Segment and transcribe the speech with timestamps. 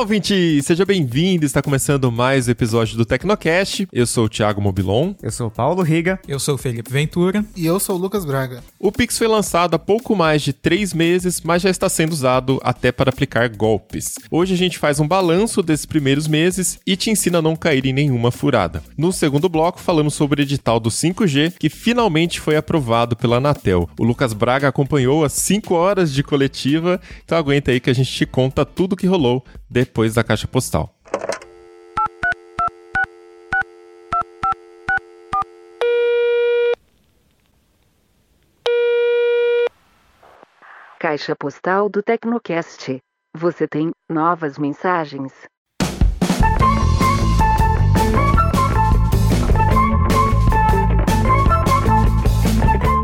[0.00, 0.62] Olá, ouvinte!
[0.62, 1.44] Seja bem-vindo!
[1.44, 3.86] Está começando mais um episódio do Tecnocast.
[3.92, 5.12] Eu sou o Thiago Mobilon.
[5.22, 6.18] Eu sou o Paulo Riga.
[6.26, 7.44] Eu sou o Felipe Ventura.
[7.54, 8.64] E eu sou o Lucas Braga.
[8.78, 12.58] O Pix foi lançado há pouco mais de três meses, mas já está sendo usado
[12.64, 14.14] até para aplicar golpes.
[14.30, 17.84] Hoje a gente faz um balanço desses primeiros meses e te ensina a não cair
[17.84, 18.82] em nenhuma furada.
[18.96, 23.86] No segundo bloco, falamos sobre o edital do 5G, que finalmente foi aprovado pela Anatel.
[23.98, 28.10] O Lucas Braga acompanhou as 5 horas de coletiva, então aguenta aí que a gente
[28.10, 30.92] te conta tudo o que rolou depois da caixa postal.
[40.98, 42.98] Caixa postal do Tecnocast.
[43.34, 45.32] Você tem novas mensagens.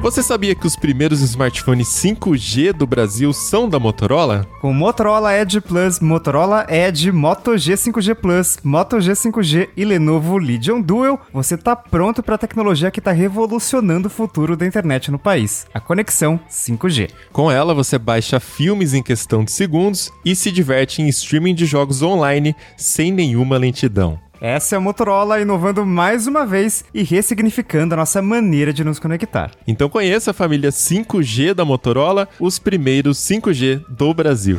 [0.06, 4.46] Você sabia que os primeiros smartphones 5G do Brasil são da Motorola?
[4.60, 10.38] Com Motorola Edge Plus, Motorola Edge, Moto G 5G Plus, Moto G 5G e Lenovo
[10.38, 15.10] Legion Duel, você tá pronto para a tecnologia que está revolucionando o futuro da internet
[15.10, 17.10] no país, a conexão 5G.
[17.32, 21.66] Com ela, você baixa filmes em questão de segundos e se diverte em streaming de
[21.66, 24.20] jogos online sem nenhuma lentidão.
[24.40, 28.98] Essa é a Motorola inovando mais uma vez e ressignificando a nossa maneira de nos
[28.98, 29.50] conectar.
[29.66, 34.58] Então conheça a família 5G da Motorola, os primeiros 5G do Brasil.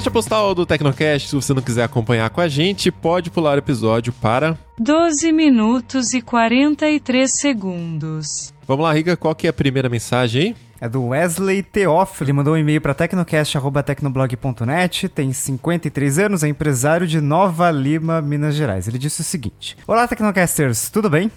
[0.00, 3.58] Caixa postal do Tecnocast, se você não quiser acompanhar com a gente, pode pular o
[3.58, 8.50] episódio para 12 minutos e 43 segundos.
[8.66, 10.56] Vamos lá, Riga, qual que é a primeira mensagem aí?
[10.80, 12.24] É do Wesley Teófilo.
[12.24, 15.06] Ele mandou um e-mail para tecnocast.tecnoblog.net.
[15.10, 18.88] Tem 53 anos, é empresário de Nova Lima, Minas Gerais.
[18.88, 21.30] Ele disse o seguinte: Olá, Tecnocasters, tudo bem?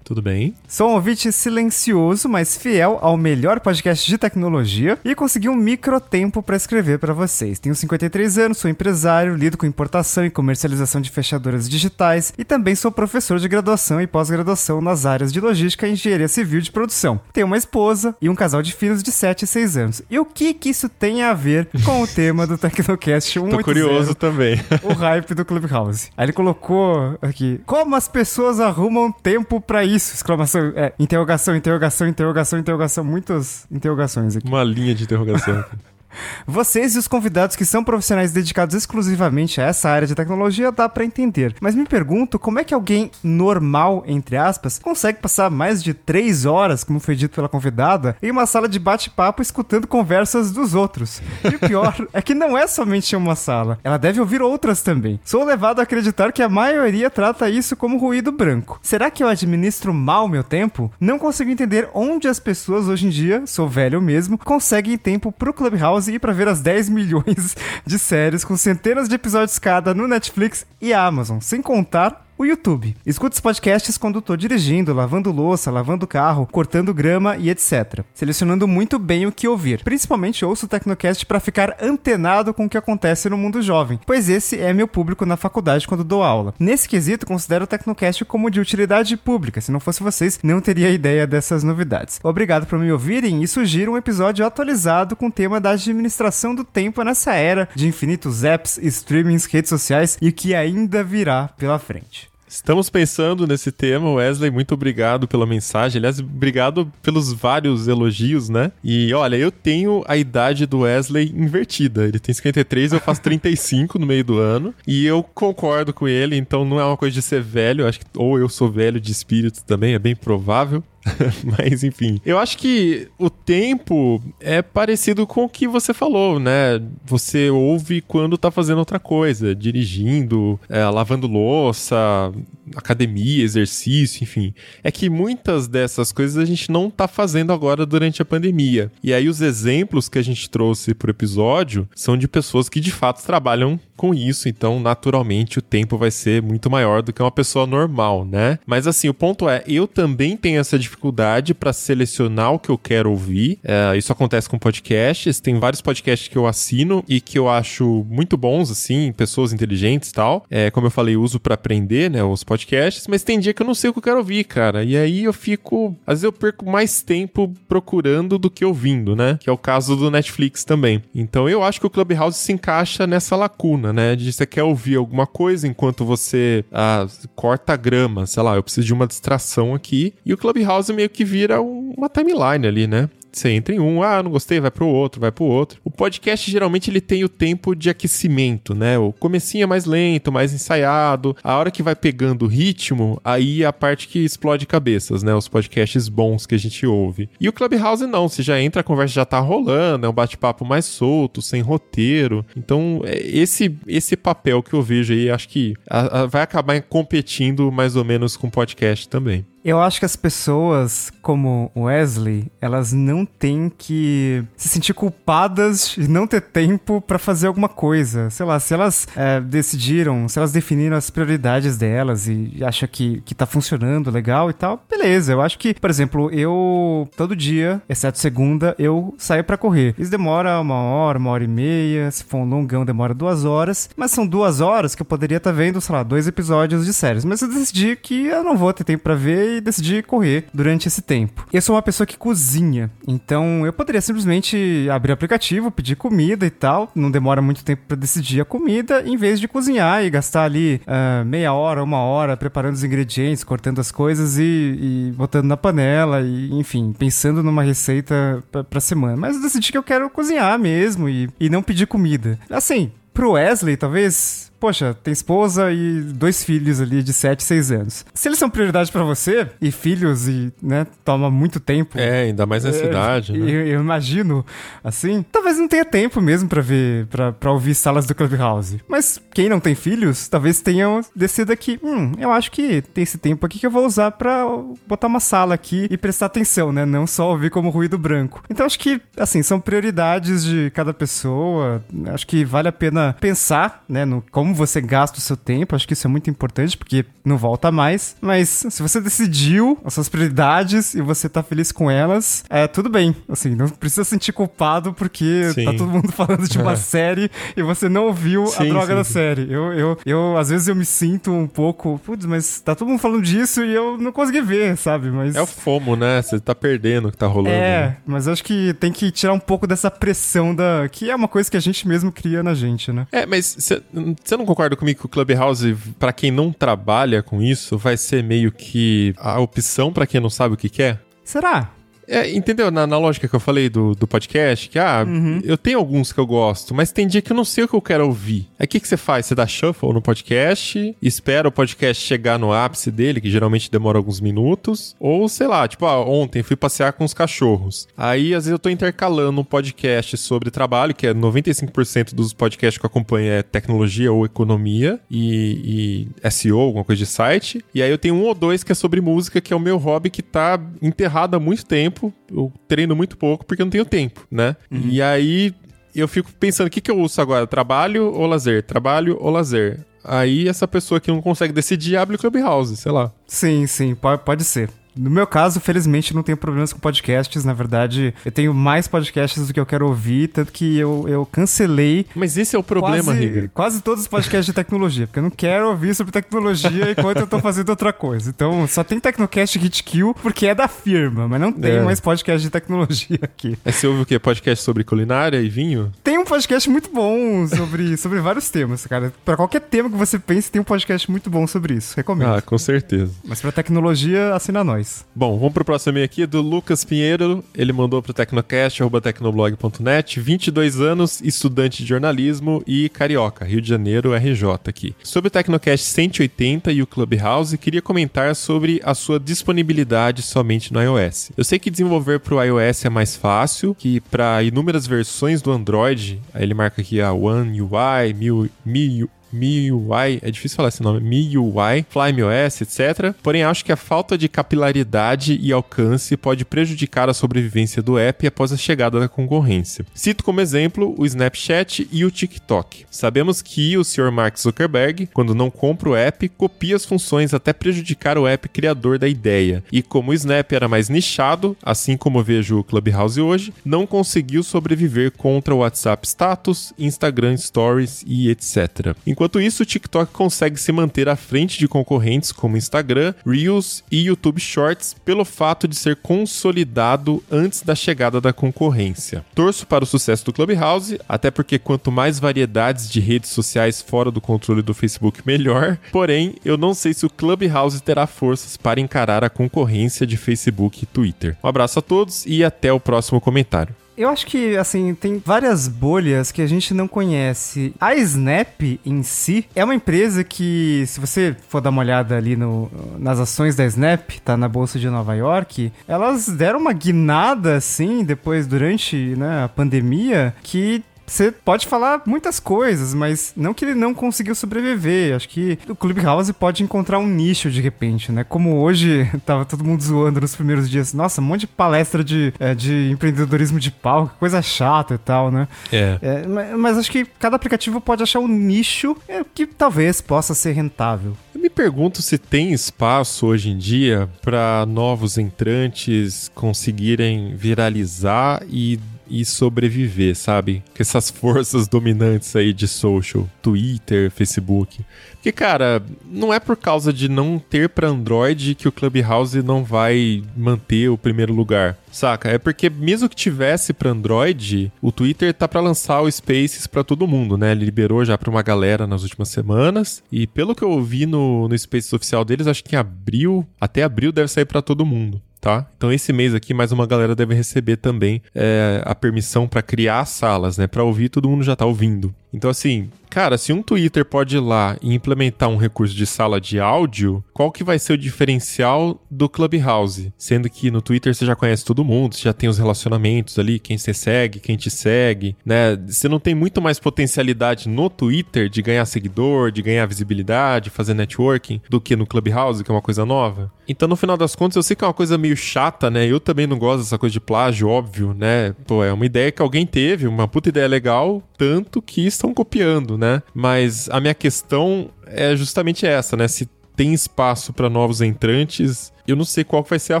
[0.10, 0.56] Tudo bem?
[0.66, 6.00] Sou um ouvinte silencioso, mas fiel ao melhor podcast de tecnologia e consegui um micro
[6.00, 7.60] tempo para escrever para vocês.
[7.60, 12.74] Tenho 53 anos, sou empresário, lido com importação e comercialização de fechaduras digitais e também
[12.74, 17.20] sou professor de graduação e pós-graduação nas áreas de logística e engenharia civil de produção.
[17.32, 20.02] Tenho uma esposa e um casal de filhos de 7 e 6 anos.
[20.10, 23.54] E o que que isso tem a ver com o tema do Tecnocast 180?
[23.56, 24.60] Tô curioso também.
[24.82, 26.10] o hype do Clubhouse.
[26.16, 29.99] Aí ele colocou aqui: Como as pessoas arrumam tempo para isso?
[30.14, 34.46] Exclamação, é, interrogação, interrogação, interrogação, interrogação, muitas interrogações aqui.
[34.46, 35.64] Uma linha de interrogação.
[36.46, 40.88] Vocês e os convidados que são profissionais dedicados exclusivamente a essa área de tecnologia dá
[40.88, 41.54] para entender.
[41.60, 46.44] Mas me pergunto como é que alguém normal, entre aspas, consegue passar mais de três
[46.44, 51.22] horas, como foi dito pela convidada, em uma sala de bate-papo escutando conversas dos outros.
[51.44, 55.20] E o pior é que não é somente uma sala, ela deve ouvir outras também.
[55.24, 58.78] Sou levado a acreditar que a maioria trata isso como ruído branco.
[58.82, 60.92] Será que eu administro mal meu tempo?
[61.00, 65.52] Não consigo entender onde as pessoas hoje em dia, sou velho mesmo, conseguem tempo pro
[65.52, 67.56] Clubhouse e para ver as 10 milhões
[67.86, 72.96] de séries com centenas de episódios cada no Netflix e Amazon, sem contar o YouTube.
[73.04, 78.02] Escuto os podcasts quando estou dirigindo, lavando louça, lavando carro, cortando grama e etc.
[78.14, 79.84] Selecionando muito bem o que ouvir.
[79.84, 84.30] Principalmente ouço o Tecnocast para ficar antenado com o que acontece no mundo jovem, pois
[84.30, 86.54] esse é meu público na faculdade quando dou aula.
[86.58, 89.60] Nesse quesito, considero o Tecnocast como de utilidade pública.
[89.60, 92.20] Se não fosse vocês, não teria ideia dessas novidades.
[92.22, 96.64] Obrigado por me ouvirem e sugiro um episódio atualizado com o tema da administração do
[96.64, 102.29] tempo nessa era de infinitos apps, streamings, redes sociais e que ainda virá pela frente.
[102.50, 104.50] Estamos pensando nesse tema, Wesley.
[104.50, 106.00] Muito obrigado pela mensagem.
[106.00, 108.72] Aliás, obrigado pelos vários elogios, né?
[108.82, 112.08] E olha, eu tenho a idade do Wesley invertida.
[112.08, 114.74] Ele tem 53, eu faço 35 no meio do ano.
[114.84, 117.86] E eu concordo com ele, então não é uma coisa de ser velho.
[117.86, 120.82] Acho que ou eu sou velho de espírito também, é bem provável.
[121.44, 126.80] Mas enfim, eu acho que o tempo é parecido com o que você falou, né?
[127.04, 132.32] Você ouve quando tá fazendo outra coisa, dirigindo, é, lavando louça,
[132.74, 134.54] academia, exercício, enfim.
[134.82, 138.90] É que muitas dessas coisas a gente não tá fazendo agora durante a pandemia.
[139.02, 142.90] E aí os exemplos que a gente trouxe pro episódio são de pessoas que de
[142.90, 147.30] fato trabalham com isso, então naturalmente o tempo vai ser muito maior do que uma
[147.30, 148.58] pessoa normal, né?
[148.66, 152.78] Mas assim, o ponto é, eu também tenho essa dificuldade para selecionar o que eu
[152.78, 153.58] quero ouvir.
[153.62, 158.06] É, isso acontece com podcasts, tem vários podcasts que eu assino e que eu acho
[158.08, 160.46] muito bons, assim, pessoas inteligentes e tal.
[160.50, 162.24] É, como eu falei, uso para aprender, né?
[162.24, 164.44] Os podcasts podcasts, mas tem dia que eu não sei o que eu quero ouvir,
[164.44, 164.84] cara.
[164.84, 165.96] E aí eu fico.
[166.06, 169.38] Às vezes eu perco mais tempo procurando do que ouvindo, né?
[169.40, 171.02] Que é o caso do Netflix também.
[171.14, 174.14] Então eu acho que o Clubhouse se encaixa nessa lacuna, né?
[174.14, 178.62] De você quer ouvir alguma coisa enquanto você ah, corta a grama, sei lá, eu
[178.62, 180.14] preciso de uma distração aqui.
[180.24, 183.08] E o Clubhouse meio que vira uma timeline ali, né?
[183.32, 185.80] Você entra em um, ah, não gostei, vai pro outro, vai pro outro.
[185.84, 188.98] O podcast geralmente ele tem o tempo de aquecimento, né?
[188.98, 191.36] O comecinho é mais lento, mais ensaiado.
[191.42, 195.34] A hora que vai pegando o ritmo, aí é a parte que explode cabeças, né?
[195.34, 197.28] Os podcasts bons que a gente ouve.
[197.40, 200.64] E o Clubhouse não, você já entra, a conversa já tá rolando, é um bate-papo
[200.64, 202.44] mais solto, sem roteiro.
[202.56, 206.80] Então, é, esse esse papel que eu vejo aí, acho que a, a, vai acabar
[206.82, 209.44] competindo mais ou menos com o podcast também.
[209.64, 216.08] Eu acho que as pessoas, como Wesley, elas não têm que se sentir culpadas de
[216.08, 218.30] não ter tempo para fazer alguma coisa.
[218.30, 223.20] Sei lá, se elas é, decidiram, se elas definiram as prioridades delas e acham que,
[223.20, 225.32] que tá funcionando legal e tal, beleza.
[225.32, 229.94] Eu acho que, por exemplo, eu todo dia, exceto segunda, eu saio para correr.
[229.98, 232.10] Isso demora uma hora, uma hora e meia.
[232.10, 233.90] Se for um longão, demora duas horas.
[233.94, 236.94] Mas são duas horas que eu poderia estar tá vendo, sei lá, dois episódios de
[236.94, 237.26] séries.
[237.26, 240.88] Mas eu decidi que eu não vou ter tempo para ver e decidi correr durante
[240.88, 241.46] esse tempo.
[241.52, 246.46] Eu sou uma pessoa que cozinha, então eu poderia simplesmente abrir o aplicativo, pedir comida
[246.46, 250.10] e tal, não demora muito tempo para decidir a comida, em vez de cozinhar e
[250.10, 255.12] gastar ali uh, meia hora, uma hora preparando os ingredientes, cortando as coisas e, e
[255.16, 259.16] botando na panela e, enfim, pensando numa receita pra, pra semana.
[259.16, 262.38] Mas eu decidi que eu quero cozinhar mesmo e, e não pedir comida.
[262.48, 268.04] Assim, pro Wesley, talvez poxa, tem esposa e dois filhos ali de 7, 6 anos.
[268.12, 271.98] Se eles são prioridade para você, e filhos, e, né, toma muito tempo.
[271.98, 273.50] É, ainda mais nessa é, idade, né?
[273.50, 274.44] Eu, eu, imagino,
[274.84, 278.80] assim, talvez não tenha tempo mesmo para ver, para ouvir salas do Clubhouse.
[278.86, 283.18] Mas quem não tem filhos, talvez tenha decidido aqui, hum, eu acho que tem esse
[283.18, 284.46] tempo aqui que eu vou usar para
[284.86, 286.84] botar uma sala aqui e prestar atenção, né?
[286.84, 288.42] Não só ouvir como ruído branco.
[288.50, 291.82] Então acho que, assim, são prioridades de cada pessoa.
[292.12, 295.76] Acho que vale a pena pensar, né, no como como você gasta o seu tempo,
[295.76, 298.16] acho que isso é muito importante, porque não volta mais.
[298.20, 302.88] Mas se você decidiu as suas prioridades e você tá feliz com elas, é tudo
[302.88, 303.14] bem.
[303.28, 305.64] Assim, não precisa sentir culpado porque tá sim.
[305.64, 308.94] tá todo mundo falando de uma série e você não ouviu sim, a droga sim,
[308.94, 309.52] da série.
[309.52, 313.00] Eu, eu, eu, às vezes, eu me sinto um pouco, putz, mas tá todo mundo
[313.00, 315.10] falando disso e eu não consegui ver, sabe?
[315.10, 315.36] Mas...
[315.36, 316.20] É o FOMO, né?
[316.22, 317.54] Você tá perdendo o que tá rolando.
[317.54, 317.96] É, né?
[318.04, 320.88] mas acho que tem que tirar um pouco dessa pressão da.
[320.90, 323.06] que é uma coisa que a gente mesmo cria na gente, né?
[323.12, 327.76] É, mas você não concorda comigo que o Clubhouse, para quem não trabalha com isso,
[327.76, 331.00] vai ser meio que a opção para quem não sabe o que quer?
[331.24, 331.70] Será?
[332.10, 332.72] É, entendeu?
[332.72, 335.40] Na, na, lógica que eu falei do, do podcast, que, ah, uhum.
[335.44, 337.74] eu tenho alguns que eu gosto, mas tem dia que eu não sei o que
[337.74, 338.48] eu quero ouvir.
[338.58, 339.26] Aí o que, que você faz?
[339.26, 343.96] Você dá shuffle no podcast, espera o podcast chegar no ápice dele, que geralmente demora
[343.96, 347.86] alguns minutos, ou sei lá, tipo, ah, ontem fui passear com os cachorros.
[347.96, 352.76] Aí, às vezes, eu tô intercalando um podcast sobre trabalho, que é 95% dos podcasts
[352.76, 357.64] que eu acompanho é tecnologia ou economia e, e SEO, alguma coisa de site.
[357.72, 359.78] E aí eu tenho um ou dois que é sobre música, que é o meu
[359.78, 363.70] hobby que tá enterrado há muito tempo tempo, eu treino muito pouco porque eu não
[363.70, 364.56] tenho tempo, né?
[364.70, 364.88] Uhum.
[364.88, 365.54] E aí
[365.94, 367.46] eu fico pensando, o que, que eu uso agora?
[367.46, 368.62] Trabalho ou lazer?
[368.62, 369.80] Trabalho ou lazer?
[370.02, 373.12] Aí essa pessoa que não consegue decidir abre o Clubhouse, sei lá.
[373.26, 374.70] Sim, sim, pode, pode ser.
[375.00, 377.42] No meu caso, felizmente, não tenho problemas com podcasts.
[377.42, 381.24] Na verdade, eu tenho mais podcasts do que eu quero ouvir, tanto que eu, eu
[381.24, 382.04] cancelei.
[382.14, 383.50] Mas esse é o problema, quase, Riga.
[383.54, 387.26] Quase todos os podcasts de tecnologia, porque eu não quero ouvir sobre tecnologia enquanto eu
[387.26, 388.28] tô fazendo outra coisa.
[388.28, 391.82] Então, só tem Tecnocast Hitkill porque é da firma, mas não tem é.
[391.82, 393.56] mais podcast de tecnologia aqui.
[393.64, 394.18] Aí você ouve o quê?
[394.18, 395.90] Podcast sobre culinária e vinho?
[396.04, 399.12] Tem um podcast muito bom sobre, sobre vários temas, cara.
[399.24, 401.96] Pra qualquer tema que você pense, tem um podcast muito bom sobre isso.
[401.96, 402.34] Recomendo.
[402.34, 403.12] Ah, com certeza.
[403.24, 404.89] Mas pra tecnologia, assina nós.
[405.14, 407.44] Bom, vamos pro próximo e-mail aqui do Lucas Pinheiro.
[407.54, 414.44] Ele mandou pro tecnocast.tecnoblog.net, 22 anos, estudante de jornalismo e carioca, Rio de Janeiro, RJ
[414.66, 414.94] aqui.
[415.02, 420.80] Sobre o Tecnocast 180 e o Clubhouse, queria comentar sobre a sua disponibilidade somente no
[420.80, 421.32] iOS.
[421.36, 426.20] Eu sei que desenvolver pro iOS é mais fácil, que para inúmeras versões do Android,
[426.34, 431.86] ele marca aqui a One UI, MIUI, MIUI MIUI, é difícil falar esse nome, MIUI,
[431.88, 433.14] FlymeOS, etc.
[433.22, 438.26] Porém, acho que a falta de capilaridade e alcance pode prejudicar a sobrevivência do app
[438.26, 439.84] após a chegada da concorrência.
[439.94, 442.86] Cito como exemplo o Snapchat e o TikTok.
[442.90, 444.10] Sabemos que o Sr.
[444.10, 448.98] Mark Zuckerberg, quando não compra o app, copia as funções até prejudicar o app criador
[448.98, 449.62] da ideia.
[449.70, 454.42] E como o Snap era mais nichado, assim como vejo o Clubhouse hoje, não conseguiu
[454.42, 460.72] sobreviver contra o WhatsApp Status, Instagram Stories e etc Enquanto isso, o TikTok consegue se
[460.72, 465.96] manter à frente de concorrentes como Instagram, Reels e YouTube Shorts pelo fato de ser
[465.96, 469.22] consolidado antes da chegada da concorrência.
[469.34, 474.10] Torço para o sucesso do Clubhouse, até porque quanto mais variedades de redes sociais fora
[474.10, 475.76] do controle do Facebook, melhor.
[475.92, 480.82] Porém, eu não sei se o Clubhouse terá forças para encarar a concorrência de Facebook
[480.82, 481.36] e Twitter.
[481.44, 483.79] Um abraço a todos e até o próximo comentário.
[484.00, 487.74] Eu acho que, assim, tem várias bolhas que a gente não conhece.
[487.78, 492.34] A Snap em si é uma empresa que, se você for dar uma olhada ali
[492.34, 497.56] no, nas ações da Snap, tá na Bolsa de Nova York, elas deram uma guinada,
[497.56, 503.64] assim, depois, durante né, a pandemia, que você pode falar muitas coisas, mas não que
[503.64, 505.16] ele não conseguiu sobreviver.
[505.16, 508.22] Acho que o Clubhouse pode encontrar um nicho de repente, né?
[508.22, 510.94] Como hoje tava todo mundo zoando nos primeiros dias.
[510.94, 515.32] Nossa, um monte de palestra de, é, de empreendedorismo de palco, coisa chata e tal,
[515.32, 515.48] né?
[515.72, 515.98] É.
[516.00, 520.32] é mas, mas, acho que cada aplicativo pode achar um nicho é, que talvez possa
[520.32, 521.16] ser rentável.
[521.34, 528.78] Eu me pergunto se tem espaço hoje em dia para novos entrantes conseguirem viralizar e
[529.10, 530.62] e sobreviver, sabe?
[530.74, 534.84] Com essas forças dominantes aí de social, Twitter, Facebook.
[535.20, 539.62] Porque, cara, não é por causa de não ter para Android que o Clubhouse não
[539.62, 542.30] vai manter o primeiro lugar, saca?
[542.30, 546.82] É porque mesmo que tivesse para Android, o Twitter tá para lançar o Spaces para
[546.82, 547.52] todo mundo, né?
[547.52, 551.46] Ele liberou já para uma galera nas últimas semanas e pelo que eu ouvi no,
[551.46, 555.20] no Spaces oficial deles, acho que em abril, até abril deve sair para todo mundo
[555.40, 555.66] tá?
[555.76, 560.04] Então esse mês aqui mais uma galera deve receber também é, a permissão para criar
[560.04, 560.66] salas, né?
[560.66, 562.14] Para ouvir todo mundo já tá ouvindo.
[562.32, 566.40] Então, assim, cara, se um Twitter pode ir lá e implementar um recurso de sala
[566.40, 570.12] de áudio, qual que vai ser o diferencial do Clubhouse?
[570.16, 573.58] Sendo que no Twitter você já conhece todo mundo, você já tem os relacionamentos ali,
[573.58, 575.76] quem você segue, quem te segue, né?
[575.88, 580.94] Você não tem muito mais potencialidade no Twitter de ganhar seguidor, de ganhar visibilidade, fazer
[580.94, 583.52] networking, do que no Clubhouse, que é uma coisa nova.
[583.68, 586.06] Então, no final das contas, eu sei que é uma coisa meio chata, né?
[586.06, 588.54] Eu também não gosto dessa coisa de plágio, óbvio, né?
[588.66, 592.98] Pô, é uma ideia que alguém teve, uma puta ideia legal, tanto que estão copiando,
[593.00, 593.22] né?
[593.34, 596.28] Mas a minha questão é justamente essa, né?
[596.28, 596.48] Se
[596.80, 598.90] tem espaço para novos entrantes.
[599.06, 600.00] Eu não sei qual vai ser a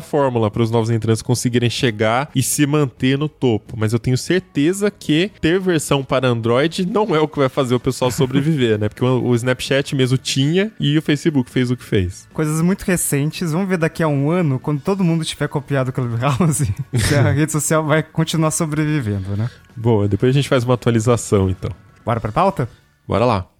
[0.00, 4.16] fórmula para os novos entrantes conseguirem chegar e se manter no topo, mas eu tenho
[4.16, 8.78] certeza que ter versão para Android não é o que vai fazer o pessoal sobreviver,
[8.78, 8.88] né?
[8.88, 12.26] Porque o Snapchat mesmo tinha e o Facebook fez o que fez.
[12.32, 13.52] Coisas muito recentes.
[13.52, 17.30] Vamos ver daqui a um ano, quando todo mundo tiver copiado o Clubhouse, se a
[17.30, 19.50] rede social vai continuar sobrevivendo, né?
[19.76, 21.70] Boa, depois a gente faz uma atualização então.
[22.06, 22.66] Bora pra pauta?
[23.10, 23.50] Bora lá.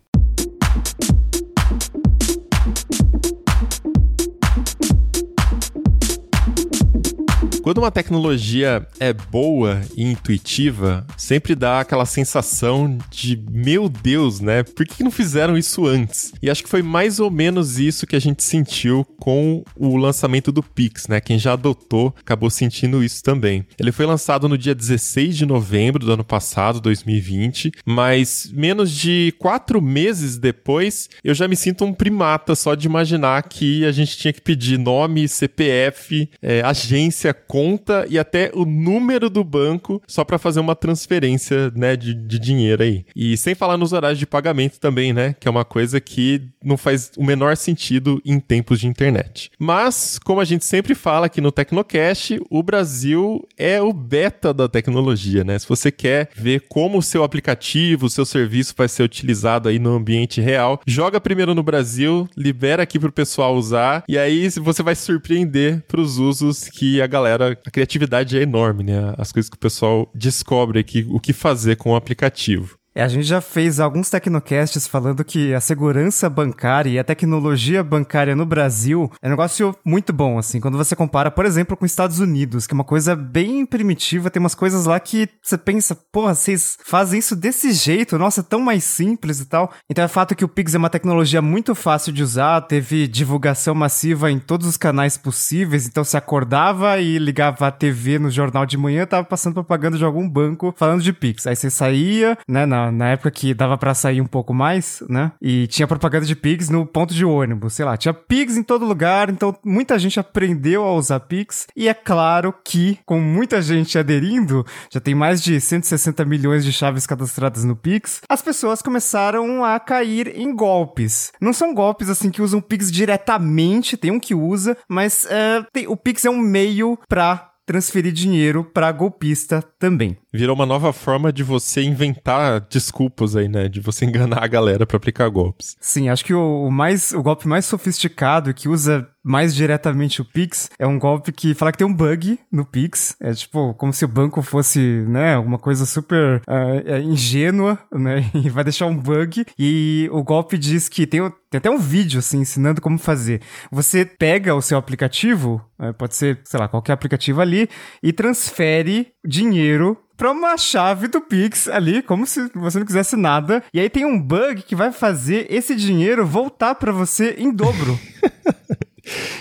[7.63, 14.63] Quando uma tecnologia é boa e intuitiva, sempre dá aquela sensação de meu Deus, né?
[14.63, 16.33] Por que não fizeram isso antes?
[16.43, 20.51] E acho que foi mais ou menos isso que a gente sentiu com o lançamento
[20.51, 21.21] do Pix, né?
[21.21, 23.67] Quem já adotou acabou sentindo isso também.
[23.79, 29.35] Ele foi lançado no dia 16 de novembro do ano passado, 2020, mas menos de
[29.39, 34.17] quatro meses depois eu já me sinto um primata só de imaginar que a gente
[34.17, 40.23] tinha que pedir nome, CPF, é, agência, conta e até o número do banco só
[40.25, 43.05] para fazer uma transferência, né, de, de dinheiro aí.
[43.17, 46.77] E sem falar nos horários de pagamento também, né, que é uma coisa que não
[46.77, 49.51] faz o menor sentido em tempos de internet.
[49.59, 54.69] Mas, como a gente sempre fala aqui no Tecnocast, o Brasil é o beta da
[54.69, 55.59] tecnologia, né?
[55.59, 59.81] Se você quer ver como o seu aplicativo, o seu serviço vai ser utilizado aí
[59.81, 64.83] no ambiente real, joga primeiro no Brasil, libera aqui pro pessoal usar e aí você
[64.85, 69.15] vai surpreender pros usos que a galera a criatividade é enorme, né?
[69.19, 72.80] As coisas que o pessoal descobre aqui, o que fazer com o aplicativo.
[73.01, 77.83] É, a gente já fez alguns tecnocasts falando que a segurança bancária e a tecnologia
[77.83, 81.87] bancária no Brasil é um negócio muito bom, assim, quando você compara, por exemplo, com
[81.87, 85.57] os Estados Unidos, que é uma coisa bem primitiva, tem umas coisas lá que você
[85.57, 89.73] pensa, porra, vocês fazem isso desse jeito, nossa, tão mais simples e tal.
[89.89, 93.75] Então é fato que o Pix é uma tecnologia muito fácil de usar, teve divulgação
[93.75, 98.67] massiva em todos os canais possíveis, então se acordava e ligava a TV no jornal
[98.67, 101.47] de manhã, tava passando propaganda de algum banco falando de Pix.
[101.47, 105.33] Aí você saía, né, na na, época que dava para sair um pouco mais, né?
[105.41, 108.85] E tinha propaganda de Pix no ponto de ônibus, sei lá, tinha Pix em todo
[108.85, 111.67] lugar, então muita gente aprendeu a usar Pix.
[111.77, 116.73] E é claro que, com muita gente aderindo, já tem mais de 160 milhões de
[116.73, 121.33] chaves cadastradas no Pix, as pessoas começaram a cair em golpes.
[121.41, 125.87] Não são golpes assim que usam Pix diretamente, tem um que usa, mas é, tem,
[125.87, 130.19] o Pix é um meio para transferir dinheiro para golpista também.
[130.33, 133.69] Virou uma nova forma de você inventar desculpas aí, né?
[133.69, 135.77] De você enganar a galera pra aplicar golpes.
[135.81, 140.71] Sim, acho que o, mais, o golpe mais sofisticado que usa mais diretamente o Pix
[140.79, 143.17] é um golpe que fala que tem um bug no Pix.
[143.21, 148.49] É tipo, como se o banco fosse, né, alguma coisa super uh, ingênua, né, e
[148.49, 149.45] vai deixar um bug.
[149.59, 151.21] E o golpe diz que tem,
[151.51, 153.41] tem até um vídeo, assim, ensinando como fazer.
[153.71, 157.69] Você pega o seu aplicativo, uh, pode ser, sei lá, qualquer aplicativo ali,
[158.03, 163.65] e transfere dinheiro pra uma chave do Pix ali, como se você não quisesse nada.
[163.73, 167.99] E aí tem um bug que vai fazer esse dinheiro voltar para você em dobro.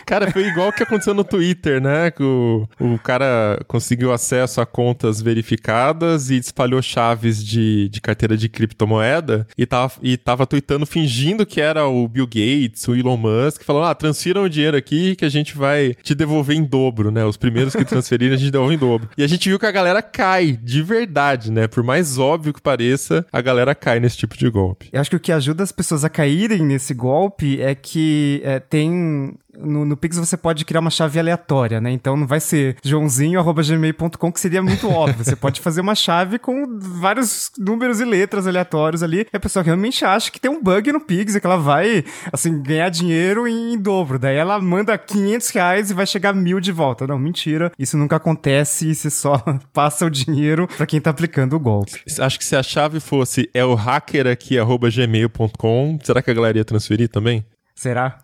[0.05, 2.11] Cara, foi igual o que aconteceu no Twitter, né?
[2.19, 8.49] O, o cara conseguiu acesso a contas verificadas e espalhou chaves de, de carteira de
[8.49, 13.63] criptomoeda e tava, e tava tweetando fingindo que era o Bill Gates, o Elon Musk,
[13.63, 17.25] falando: ah, transfiram o dinheiro aqui que a gente vai te devolver em dobro, né?
[17.25, 19.09] Os primeiros que transferirem a gente devolve em dobro.
[19.17, 21.67] E a gente viu que a galera cai, de verdade, né?
[21.67, 24.89] Por mais óbvio que pareça, a galera cai nesse tipo de golpe.
[24.91, 28.59] Eu acho que o que ajuda as pessoas a caírem nesse golpe é que é,
[28.59, 31.91] tem no, no Pix você pode criar uma chave aleatória, né?
[31.91, 35.23] Então não vai ser joãozinho.gmail.com, que seria muito óbvio.
[35.23, 39.27] Você pode fazer uma chave com vários números e letras aleatórios ali.
[39.31, 42.03] E a pessoa realmente acha que tem um bug no Pix e que ela vai,
[42.31, 44.19] assim, ganhar dinheiro em, dobro.
[44.19, 47.07] Daí ela manda 500 reais e vai chegar mil de volta.
[47.07, 47.71] Não, mentira.
[47.77, 52.03] Isso nunca acontece e você só passa o dinheiro para quem tá aplicando o golpe.
[52.19, 56.33] Acho que se a chave fosse é o hacker aqui, arroba gmail.com, será que a
[56.33, 57.45] galera ia transferir também?
[57.75, 58.19] Será?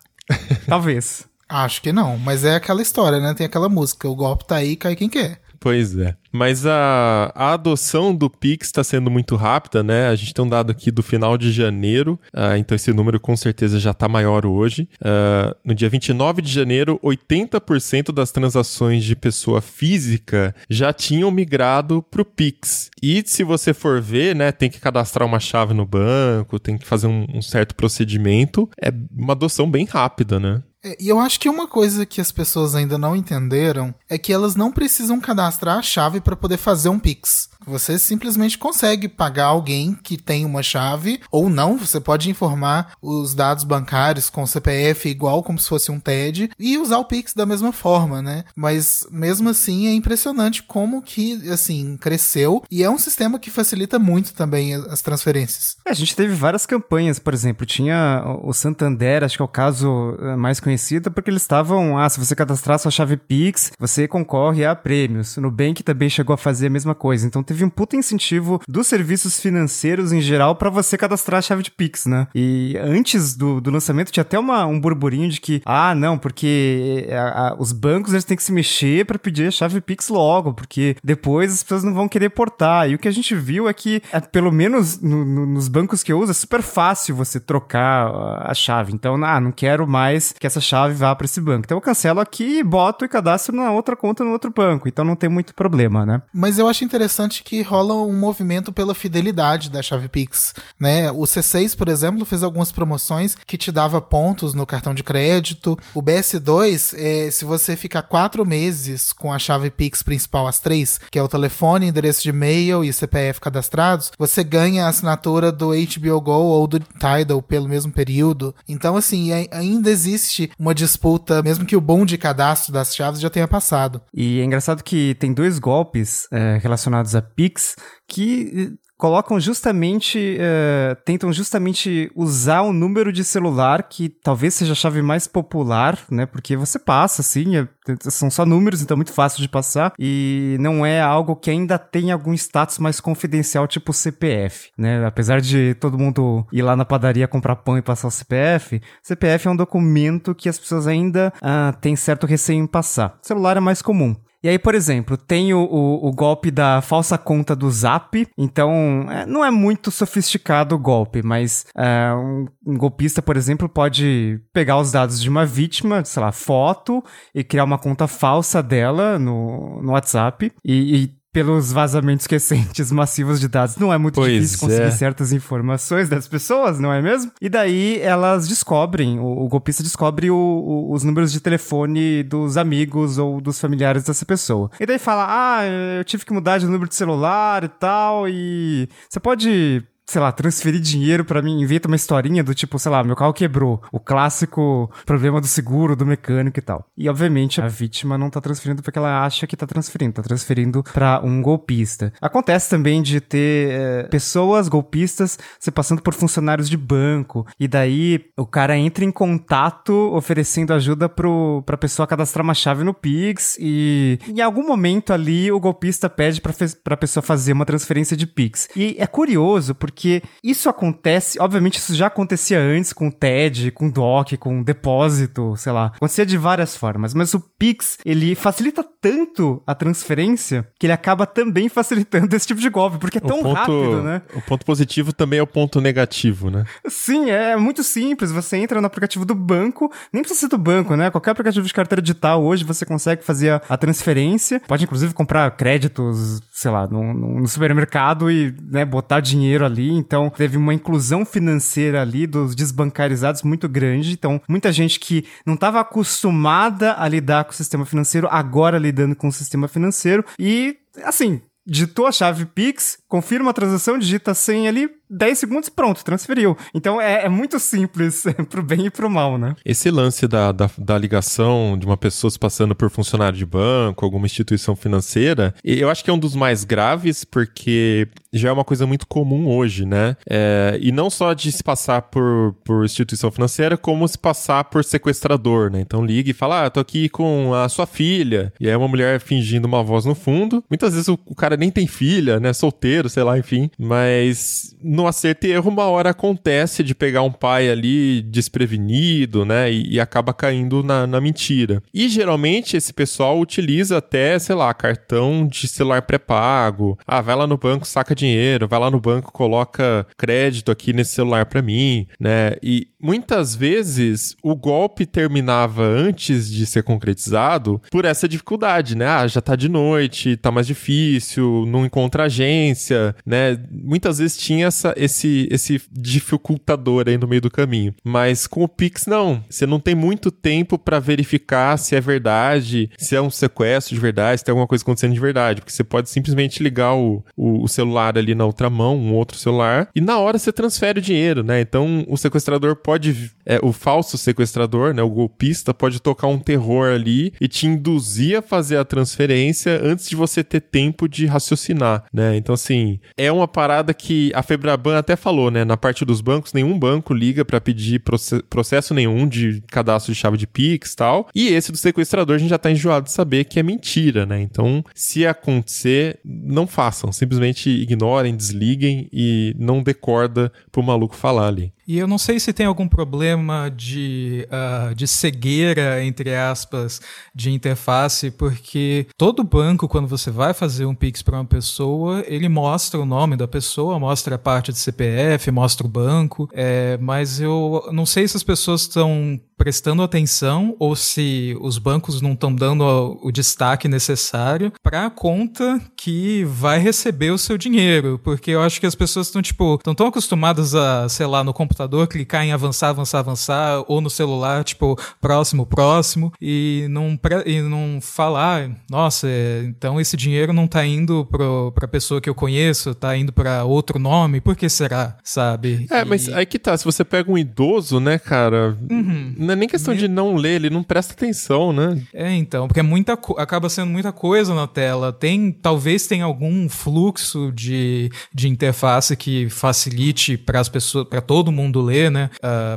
[0.66, 1.24] Talvez.
[1.48, 3.32] Acho que não, mas é aquela história, né?
[3.34, 5.40] Tem aquela música, o golpe tá aí, cai quem quer.
[5.66, 6.14] Pois é.
[6.30, 10.06] Mas a, a adoção do Pix está sendo muito rápida, né?
[10.06, 13.36] A gente tem um dado aqui do final de janeiro, uh, então esse número com
[13.36, 14.88] certeza já está maior hoje.
[15.00, 22.00] Uh, no dia 29 de janeiro, 80% das transações de pessoa física já tinham migrado
[22.00, 22.88] para o Pix.
[23.02, 26.86] E se você for ver, né, tem que cadastrar uma chave no banco, tem que
[26.86, 28.70] fazer um, um certo procedimento.
[28.80, 30.62] É uma adoção bem rápida, né?
[30.86, 34.32] É, e eu acho que uma coisa que as pessoas ainda não entenderam é que
[34.32, 37.50] elas não precisam cadastrar a chave para poder fazer um Pix.
[37.66, 41.76] Você simplesmente consegue pagar alguém que tem uma chave ou não.
[41.76, 46.78] Você pode informar os dados bancários com CPF igual como se fosse um TED e
[46.78, 48.44] usar o Pix da mesma forma, né?
[48.54, 53.98] Mas mesmo assim é impressionante como que assim cresceu e é um sistema que facilita
[53.98, 55.76] muito também as transferências.
[55.84, 59.48] É, a gente teve várias campanhas, por exemplo, tinha o Santander, acho que é o
[59.48, 60.75] caso eh, mais conhecido,
[61.10, 65.36] porque eles estavam, ah, se você cadastrar sua chave Pix, você concorre a prêmios.
[65.36, 67.26] O Nubank também chegou a fazer a mesma coisa.
[67.26, 71.62] Então teve um puta incentivo dos serviços financeiros em geral para você cadastrar a chave
[71.62, 72.28] de Pix, né?
[72.34, 77.08] E antes do, do lançamento tinha até uma, um burburinho de que, ah, não, porque
[77.10, 80.52] a, a, os bancos eles têm que se mexer para pedir a chave Pix logo,
[80.54, 82.88] porque depois as pessoas não vão querer portar.
[82.88, 86.02] E o que a gente viu é que, é, pelo menos no, no, nos bancos
[86.02, 88.10] que eu uso, é super fácil você trocar
[88.42, 88.92] a chave.
[88.92, 91.62] Então, ah, não quero mais que essa chave vá para esse banco.
[91.64, 94.88] Então eu cancelo aqui, boto e cadastro na outra conta no outro banco.
[94.88, 96.22] Então não tem muito problema, né?
[96.32, 101.10] Mas eu acho interessante que rola um movimento pela fidelidade da chave Pix, né?
[101.10, 105.78] O C6, por exemplo, fez algumas promoções que te dava pontos no cartão de crédito.
[105.94, 111.00] O BS2, é, se você ficar quatro meses com a chave Pix principal, as três,
[111.10, 115.70] que é o telefone, endereço de e-mail e CPF cadastrados, você ganha a assinatura do
[115.70, 118.54] HBO Go ou do Tidal pelo mesmo período.
[118.68, 123.30] Então, assim, ainda existe uma disputa, mesmo que o bom de cadastro das chaves já
[123.30, 124.00] tenha passado.
[124.12, 127.76] E é engraçado que tem dois golpes é, relacionados a Pix
[128.08, 134.76] que colocam justamente, uh, tentam justamente usar o número de celular que talvez seja a
[134.76, 136.26] chave mais popular, né?
[136.26, 137.68] Porque você passa, assim, é,
[138.08, 141.78] são só números, então é muito fácil de passar e não é algo que ainda
[141.78, 145.04] tem algum status mais confidencial, tipo CPF, né?
[145.04, 149.48] Apesar de todo mundo ir lá na padaria comprar pão e passar o CPF, CPF
[149.48, 153.18] é um documento que as pessoas ainda uh, têm certo receio em passar.
[153.22, 154.16] O celular é mais comum.
[154.42, 158.26] E aí, por exemplo, tem o, o, o, golpe da falsa conta do Zap.
[158.36, 163.68] Então, é, não é muito sofisticado o golpe, mas é, um, um, golpista, por exemplo,
[163.68, 167.02] pode pegar os dados de uma vítima, sei lá, foto,
[167.34, 173.38] e criar uma conta falsa dela no, no WhatsApp e, e pelos vazamentos recentes massivos
[173.38, 174.90] de dados, não é muito pois difícil conseguir é.
[174.90, 177.30] certas informações das pessoas, não é mesmo?
[177.42, 182.56] E daí elas descobrem, o, o golpista descobre o, o, os números de telefone dos
[182.56, 184.70] amigos ou dos familiares dessa pessoa.
[184.80, 185.66] E daí fala: Ah,
[185.98, 190.30] eu tive que mudar de número de celular e tal, e você pode sei lá,
[190.30, 193.82] transferir dinheiro pra mim, inventa uma historinha do tipo, sei lá, meu carro quebrou.
[193.90, 196.86] O clássico problema do seguro, do mecânico e tal.
[196.96, 200.82] E obviamente a vítima não tá transferindo porque ela acha que tá transferindo, tá transferindo
[200.92, 202.12] pra um golpista.
[202.20, 207.46] Acontece também de ter é, pessoas golpistas se passando por funcionários de banco.
[207.58, 212.84] E daí o cara entra em contato oferecendo ajuda pro, pra pessoa cadastrar uma chave
[212.84, 213.56] no Pix.
[213.60, 218.26] E em algum momento ali o golpista pede fe- pra pessoa fazer uma transferência de
[218.26, 218.68] Pix.
[218.76, 219.95] E é curioso porque
[220.42, 224.64] isso acontece, obviamente isso já acontecia antes com o TED, com o DOC, com o
[224.64, 225.86] depósito, sei lá.
[225.96, 231.26] Acontecia de várias formas, mas o Pix, ele facilita tanto a transferência que ele acaba
[231.26, 234.22] também facilitando esse tipo de golpe, porque é tão ponto, rápido, né?
[234.34, 236.64] O ponto positivo também é o ponto negativo, né?
[236.88, 238.30] Sim, é muito simples.
[238.32, 241.10] Você entra no aplicativo do banco, nem precisa ser do banco, né?
[241.10, 244.60] Qualquer aplicativo de carteira digital hoje você consegue fazer a, transferência.
[244.66, 249.85] Pode inclusive comprar créditos, sei lá, no, no- no supermercado e né, botar dinheiro ali.
[249.90, 254.12] Então teve uma inclusão financeira ali dos desbancarizados muito grande.
[254.12, 259.16] Então muita gente que não estava acostumada a lidar com o sistema financeiro agora lidando
[259.16, 261.40] com o sistema financeiro e assim.
[261.68, 266.56] Digitou a chave Pix, confirma a transação, digita a senha ali, 10 segundos, pronto, transferiu.
[266.74, 269.54] Então é, é muito simples pro bem e pro mal, né?
[269.64, 274.04] Esse lance da, da, da ligação de uma pessoa se passando por funcionário de banco,
[274.04, 278.64] alguma instituição financeira, eu acho que é um dos mais graves, porque já é uma
[278.64, 280.16] coisa muito comum hoje, né?
[280.28, 284.84] É, e não só de se passar por, por instituição financeira, como se passar por
[284.84, 285.80] sequestrador, né?
[285.80, 288.52] Então liga e fala, ah, tô aqui com a sua filha.
[288.60, 290.62] E aí é uma mulher fingindo uma voz no fundo.
[290.68, 292.52] Muitas vezes o, o cara nem tem filha, né?
[292.52, 293.70] Solteiro, sei lá, enfim.
[293.78, 299.70] Mas no acerto e erro, uma hora acontece de pegar um pai ali desprevenido, né?
[299.70, 301.82] E, e acaba caindo na, na mentira.
[301.92, 306.98] E geralmente esse pessoal utiliza até, sei lá, cartão de celular pré-pago.
[307.06, 311.12] Ah, vai lá no banco, saca dinheiro, vai lá no banco, coloca crédito aqui nesse
[311.12, 312.56] celular pra mim, né?
[312.62, 319.06] E muitas vezes o golpe terminava antes de ser concretizado por essa dificuldade, né?
[319.06, 322.85] Ah, já tá de noite, tá mais difícil, não encontra agência,
[323.24, 323.58] né?
[323.70, 327.94] Muitas vezes tinha essa, esse, esse dificultador aí no meio do caminho.
[328.04, 329.42] Mas com o Pix, não.
[329.48, 334.00] Você não tem muito tempo pra verificar se é verdade, se é um sequestro de
[334.00, 335.60] verdade, se tem alguma coisa acontecendo de verdade.
[335.60, 339.36] Porque você pode simplesmente ligar o, o, o celular ali na outra mão, um outro
[339.36, 341.60] celular, e na hora você transfere o dinheiro, né?
[341.60, 343.30] Então o sequestrador pode.
[343.44, 345.02] É, o falso sequestrador, né?
[345.02, 350.08] O golpista pode tocar um terror ali e te induzir a fazer a transferência antes
[350.08, 352.36] de você ter tempo de raciocinar, né?
[352.36, 352.75] Então, assim,
[353.16, 355.64] é uma parada que a Febraban até falou, né?
[355.64, 360.18] Na parte dos bancos, nenhum banco liga pra pedir proce- processo nenhum de cadastro de
[360.18, 361.28] chave de Pix e tal.
[361.34, 364.40] E esse do sequestrador a gente já tá enjoado de saber que é mentira, né?
[364.40, 367.12] Então, se acontecer, não façam.
[367.12, 371.72] Simplesmente ignorem, desliguem e não decorda pro maluco falar ali.
[371.86, 377.00] E eu não sei se tem algum problema de, ah, de cegueira, entre aspas,
[377.34, 382.48] de interface, porque todo banco, quando você vai fazer um Pix para uma pessoa, ele
[382.48, 387.40] mostra o nome da pessoa, mostra a parte de CPF, mostra o banco, é, mas
[387.40, 392.54] eu não sei se as pessoas estão prestando atenção ou se os bancos não estão
[392.54, 398.50] dando o, o destaque necessário para a conta que vai receber o seu dinheiro, porque
[398.50, 401.75] eu acho que as pessoas estão tipo, estão tão acostumadas a, sei lá, no computador
[402.08, 407.98] clicar em avançar, avançar, avançar ou no celular, tipo, próximo, próximo e não e não
[408.00, 412.94] falar, nossa, é, então esse dinheiro não tá indo para a pessoa que eu conheço,
[412.94, 415.86] tá indo para outro nome, por que será, sabe?
[415.90, 419.34] É, mas E- aí que tá, se você pega um idoso, né, cara, Uhum.
[419.36, 422.00] não é nem questão de não ler, ele não presta atenção, né?
[422.14, 425.12] É, então, porque é muita acaba sendo muita coisa na tela.
[425.12, 431.50] Tem, talvez tenha algum fluxo de, de interface que facilite para as pessoas, para todo
[431.52, 432.30] mundo ler, né?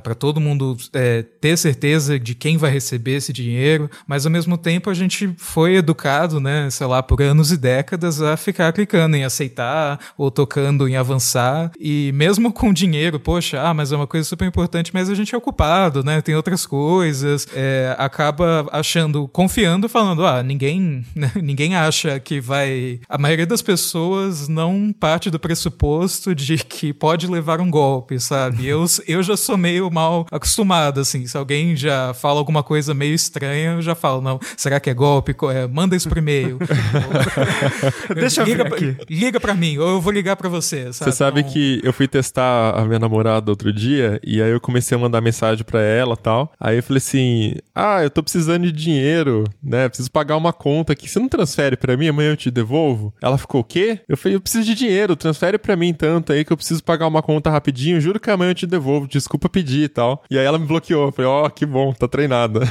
[0.03, 3.89] para todo mundo é, ter certeza de quem vai receber esse dinheiro.
[4.07, 6.69] Mas ao mesmo tempo a gente foi educado, né?
[6.69, 11.71] Sei lá, por anos e décadas a ficar clicando em aceitar ou tocando em avançar.
[11.79, 15.33] E mesmo com dinheiro, poxa, ah, mas é uma coisa super importante, mas a gente
[15.33, 16.21] é ocupado, né?
[16.21, 17.47] Tem outras coisas.
[17.53, 22.99] é, acaba achando, confiando, falando, ah, ninguém, né, ninguém acha que vai.
[23.07, 28.65] A maioria das pessoas não parte do pressuposto de que pode levar um golpe, sabe?
[28.65, 31.25] Eu, eu já sou meio mal acostumado, assim.
[31.27, 34.93] Se alguém já fala alguma coisa meio estranha, eu já falo, não, será que é
[34.93, 35.35] golpe?
[35.53, 36.57] É, manda isso por e-mail.
[38.13, 38.97] Deixa eu ver liga, pra- aqui.
[39.09, 41.11] liga pra mim, ou eu vou ligar pra você, sabe?
[41.11, 44.59] Você sabe Então, que eu fui testar a minha namorada outro dia e aí eu
[44.59, 46.29] comecei a mandar mensagem pra ela e tal.
[46.29, 46.51] tal.
[46.59, 49.87] Aí eu falei assim: Ah, eu tô precisando de dinheiro, né?
[49.87, 51.09] Preciso pagar uma conta aqui.
[51.09, 52.07] Você não transfere pra mim?
[52.07, 53.13] Amanhã eu te devolvo?
[53.21, 53.99] Ela ficou o quê?
[54.07, 57.07] Eu falei: Eu preciso de dinheiro, transfere pra mim tanto aí que eu preciso pagar
[57.07, 57.99] uma conta rapidinho.
[58.01, 59.07] Juro que amanhã eu te devolvo.
[59.07, 60.23] Desculpa pedir e tal.
[60.29, 61.07] E aí ela me bloqueou.
[61.07, 62.61] Eu falei: Ó, oh, que bom, tá treinada.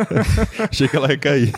[0.70, 1.52] Achei que ela ia cair.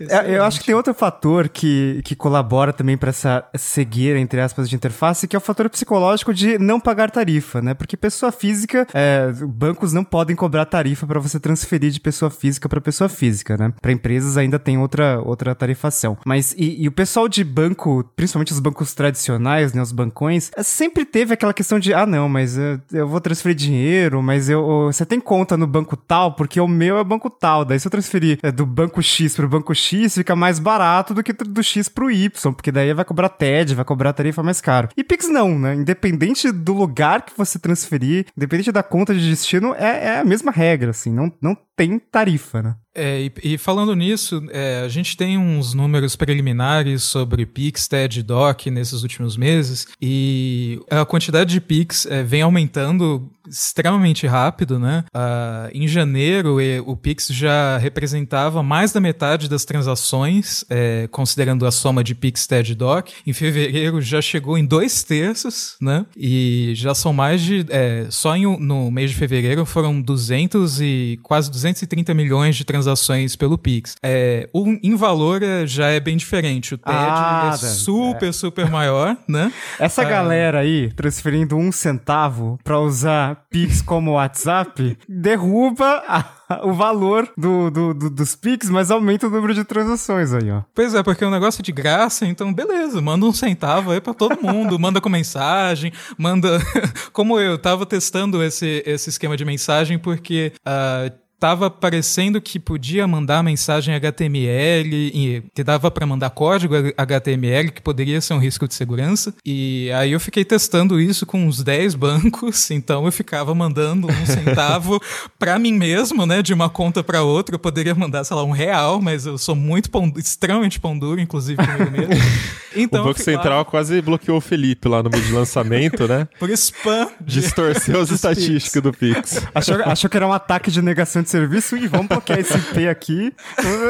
[0.00, 4.40] É, eu acho que tem outro fator que, que colabora também para essa cegueira, entre
[4.40, 7.74] aspas, de interface, que é o fator psicológico de não pagar tarifa, né?
[7.74, 12.68] Porque pessoa física, é, bancos não podem cobrar tarifa para você transferir de pessoa física
[12.68, 13.72] para pessoa física, né?
[13.80, 16.16] Para empresas ainda tem outra, outra tarifação.
[16.24, 19.82] Mas e, e, o pessoal de banco, principalmente os bancos tradicionais, né?
[19.82, 23.56] Os bancões, é, sempre teve aquela questão de, ah, não, mas eu, eu vou transferir
[23.56, 27.64] dinheiro, mas eu, você tem conta no banco tal, porque o meu é banco tal.
[27.64, 31.22] Daí se eu transferir é, do banco X pro banco X, fica mais barato do
[31.22, 34.88] que do X pro Y, porque daí vai cobrar TED, vai cobrar tarifa mais caro.
[34.96, 35.74] E Pix não, né?
[35.74, 40.52] Independente do lugar que você transferir, independente da conta de destino, é, é a mesma
[40.52, 42.76] regra, assim, não, não tem tarifa, né?
[42.94, 48.20] É, e, e, falando nisso, é, a gente tem uns números preliminares sobre Pix, TED
[48.20, 54.78] e DOC nesses últimos meses, e a quantidade de Pix é, vem aumentando extremamente rápido,
[54.78, 55.04] né?
[55.14, 61.70] Uh, em janeiro, o Pix já representava mais da metade das transações, é, considerando a
[61.70, 63.12] soma de Pix, TED e DOC.
[63.26, 66.06] Em fevereiro já chegou em dois terços, né?
[66.16, 67.66] E já são mais de...
[67.68, 73.36] É, só em, no mês de fevereiro foram 200 e quase 230 milhões de transações
[73.36, 73.96] pelo Pix.
[74.02, 76.74] É, o, em valor é, já é bem diferente.
[76.74, 78.32] O TED ah, é super, é.
[78.32, 79.52] super maior, né?
[79.78, 86.72] Essa ah, galera aí transferindo um centavo para usar Pix como WhatsApp, derruba a, o
[86.72, 90.62] valor do, do, do, dos Pix, mas aumenta o número de transações aí, ó.
[90.74, 94.14] Pois é, porque o negócio é de graça, então beleza, manda um centavo aí pra
[94.14, 96.60] todo mundo, manda com mensagem, manda...
[97.12, 100.52] como eu tava testando esse, esse esquema de mensagem porque...
[100.66, 107.70] Uh, estava parecendo que podia mandar mensagem HTML, e, que dava para mandar código HTML,
[107.70, 109.34] que poderia ser um risco de segurança.
[109.44, 114.26] E aí eu fiquei testando isso com uns 10 bancos, então eu ficava mandando um
[114.26, 115.00] centavo
[115.38, 117.54] para mim mesmo, né, de uma conta para outra.
[117.54, 121.20] Eu poderia mandar, sei lá, um real, mas eu sou muito pão, extremamente pão duro,
[121.20, 122.14] inclusive comigo mesmo.
[122.76, 126.26] Então, o Banco Central quase bloqueou o Felipe lá no meio de lançamento, né?
[126.40, 127.08] Por spam.
[127.20, 129.40] Distorceu as estatísticas do Pix.
[129.54, 132.88] Achou, achou que era um ataque de negação de serviço e vamos bloquear esse IP
[132.88, 133.32] aqui.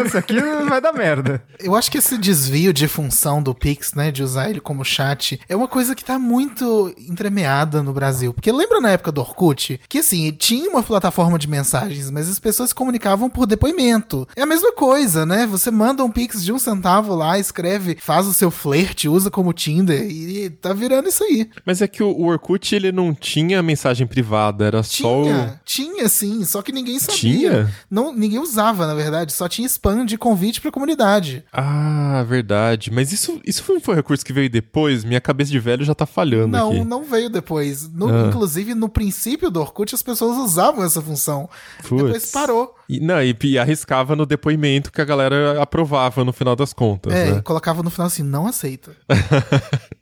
[0.06, 1.42] Isso aqui vai dar merda.
[1.58, 5.40] Eu acho que esse desvio de função do Pix, né, de usar ele como chat,
[5.48, 8.32] é uma coisa que tá muito entremeada no Brasil.
[8.32, 9.80] Porque lembra na época do Orkut?
[9.88, 14.26] Que assim, tinha uma plataforma de mensagens, mas as pessoas se comunicavam por depoimento.
[14.36, 15.46] É a mesma coisa, né?
[15.46, 19.52] Você manda um Pix de um centavo lá, escreve, faz o seu flerte, usa como
[19.52, 21.48] Tinder e tá virando isso aí.
[21.64, 25.58] Mas é que o, Orkut, ele não tinha mensagem privada, era tinha, só o...
[25.64, 27.16] Tinha, sim, só que ninguém sabia.
[27.30, 27.72] Tinha?
[27.90, 29.32] Não, ninguém usava, na verdade.
[29.32, 31.44] Só tinha spam de convite pra comunidade.
[31.52, 32.90] Ah, verdade.
[32.90, 35.04] Mas isso, isso foi, foi um recurso que veio depois?
[35.04, 36.78] Minha cabeça de velho já tá falhando não, aqui.
[36.78, 37.88] Não, não veio depois.
[37.92, 38.28] No, ah.
[38.28, 41.48] Inclusive, no princípio do Orkut, as pessoas usavam essa função.
[41.82, 42.02] Puts.
[42.02, 42.74] Depois parou.
[42.88, 47.12] E, não, e, e, arriscava no depoimento que a galera aprovava no final das contas.
[47.12, 47.40] É, né?
[47.42, 48.92] colocava no final assim, não aceita.